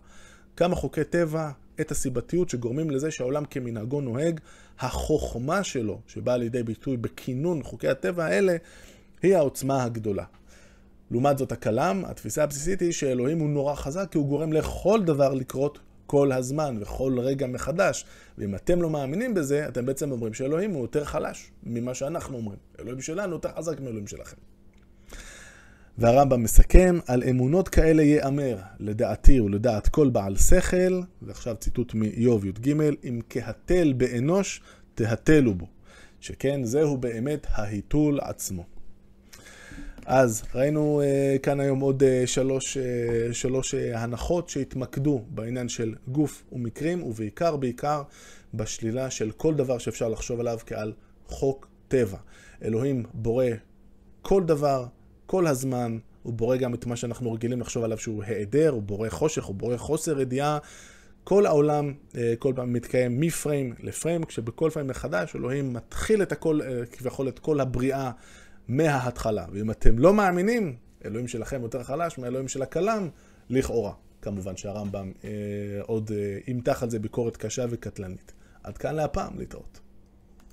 כמה 0.55 0.75
חוקי 0.75 1.03
טבע, 1.03 1.51
את 1.82 1.91
הסיבתיות 1.91 2.50
שגורמים 2.50 2.91
לזה 2.91 3.12
שהעולם 3.12 3.46
כמנהגו 3.46 4.02
נוהג, 4.02 4.39
החוכמה 4.80 5.63
שלו, 5.63 6.00
שבאה 6.08 6.38
לידי 6.38 6.63
ביטוי 6.63 6.98
בכינון 6.98 7.63
חוקי 7.63 7.88
הטבע 7.88 8.26
האלה, 8.26 8.56
היא 9.24 9.36
העוצמה 9.36 9.84
הגדולה. 9.84 10.24
לעומת 11.12 11.38
זאת 11.38 11.52
הכלם, 11.52 12.04
התפיסה 12.06 12.44
הבסיסית 12.44 12.80
היא 12.80 12.91
שאלוהים 12.91 13.39
הוא 13.39 13.50
נורא 13.50 13.76
חזק 13.76 14.08
כי 14.12 14.17
הוא 14.17 14.28
גורם 14.28 14.54
לכל 14.54 15.02
דבר 15.04 15.34
לקרות 15.34 15.80
כל 16.06 16.32
הזמן 16.32 16.78
וכל 16.80 17.20
רגע 17.20 17.48
מחדש. 17.48 18.06
ואם 18.38 18.56
אתם 18.56 18.82
לא 18.82 18.89
מאמינים 18.89 19.34
בזה, 19.34 19.67
אתם 19.67 19.86
בעצם 19.86 20.12
אומרים 20.12 20.34
שאלוהים 20.34 20.72
הוא 20.72 20.82
יותר 20.82 21.06
חלש 21.06 21.52
ממה 21.63 21.94
שאנחנו 21.94 22.38
אומרים. 22.38 22.60
אלוהים 22.80 23.02
שלנו 23.02 23.32
יותר 23.32 23.50
חזק 23.58 23.80
מאלוהים 23.80 24.08
שלכם. 24.08 24.38
והרמב"ם 25.97 26.43
מסכם, 26.43 26.99
על 27.08 27.23
אמונות 27.30 27.69
כאלה 27.69 28.04
ייאמר, 28.04 28.58
לדעתי 28.80 29.39
ולדעת 29.39 29.88
כל 29.88 30.10
בעל 30.10 30.38
שכל, 30.38 31.01
ועכשיו 31.21 31.56
ציטוט 31.56 31.93
מאיוב 31.93 32.45
י"ג, 32.45 32.75
אם 33.04 33.19
כהתל 33.30 33.93
באנוש, 33.93 34.62
תהתלו 34.95 35.54
בו. 35.54 35.67
שכן, 36.19 36.63
זהו 36.63 36.97
באמת 36.97 37.47
ההיתול 37.49 38.19
עצמו. 38.21 38.65
אז 40.06 40.43
ראינו 40.56 41.01
uh, 41.01 41.39
כאן 41.39 41.60
היום 41.60 41.80
עוד 41.80 42.04
uh, 42.04 42.27
שלוש, 42.27 42.77
uh, 42.77 43.34
שלוש 43.34 43.75
uh, 43.75 43.97
הנחות 43.97 44.49
שהתמקדו 44.49 45.21
בעניין 45.30 45.69
של 45.69 45.95
גוף 46.08 46.43
ומקרים, 46.51 47.04
ובעיקר, 47.04 47.56
בעיקר, 47.56 48.04
בשלילה 48.54 49.10
של 49.10 49.32
כל 49.32 49.56
דבר 49.56 49.77
שאפשר 49.77 50.10
לחשוב 50.10 50.39
עליו 50.39 50.60
כעל 50.65 50.93
חוק 51.25 51.67
טבע. 51.88 52.17
אלוהים 52.63 53.04
בורא 53.13 53.45
כל 54.21 54.43
דבר, 54.43 54.86
כל 55.32 55.48
הזמן, 55.48 55.98
הוא 56.24 56.34
בורא 56.34 56.58
גם 56.58 56.74
את 56.74 56.86
מה 56.86 56.96
שאנחנו 56.96 57.34
רגילים 57.34 57.62
לחשוב 57.62 57.84
עליו 57.84 57.98
שהוא 57.98 58.24
היעדר, 58.24 58.70
הוא 58.70 58.82
בורא 58.82 59.10
חושך, 59.10 59.44
הוא 59.44 59.56
בורא 59.56 59.78
חוסר 59.78 60.22
ידיעה. 60.22 60.58
כל 61.24 61.46
העולם 61.46 61.94
אה, 62.15 62.34
כל 62.39 62.54
פעם 62.56 62.74
מתקיים 62.74 63.20
מפריים 63.20 63.74
לפריים, 63.80 64.24
כשבכל 64.24 64.70
פריים 64.74 64.88
מחדש 64.88 65.36
אלוהים 65.36 65.74
מתחיל 65.74 66.22
את 66.22 66.32
הכל, 66.32 66.62
אה, 66.62 66.86
כביכול 66.86 67.28
את 67.28 67.39
כל 67.39 67.60
הבריאה 67.60 68.12
מההתחלה. 68.67 69.46
ואם 69.52 69.72
אתם 69.72 70.00
לא 70.00 70.13
מאמינים, 70.13 70.76
אלוהים 71.06 71.28
שלכם 71.28 71.62
יותר 71.62 71.84
חלש 71.84 72.17
מהאלוהים 72.17 72.48
של 72.48 72.62
הכלם, 72.62 73.10
לכאורה. 73.50 73.94
כמובן 74.22 74.58
שהרמב"ם 74.58 75.12
אה, 75.24 75.30
עוד 75.82 76.12
ימתח 76.48 76.84
על 76.84 76.89
זה 76.89 77.00
ביקורת 77.00 77.38
קשה 77.38 77.65
וקטלנית. 77.70 78.34
עד 78.63 78.78
כאן 78.78 78.96
להפעם, 78.96 79.39
להתראות. 79.39 79.80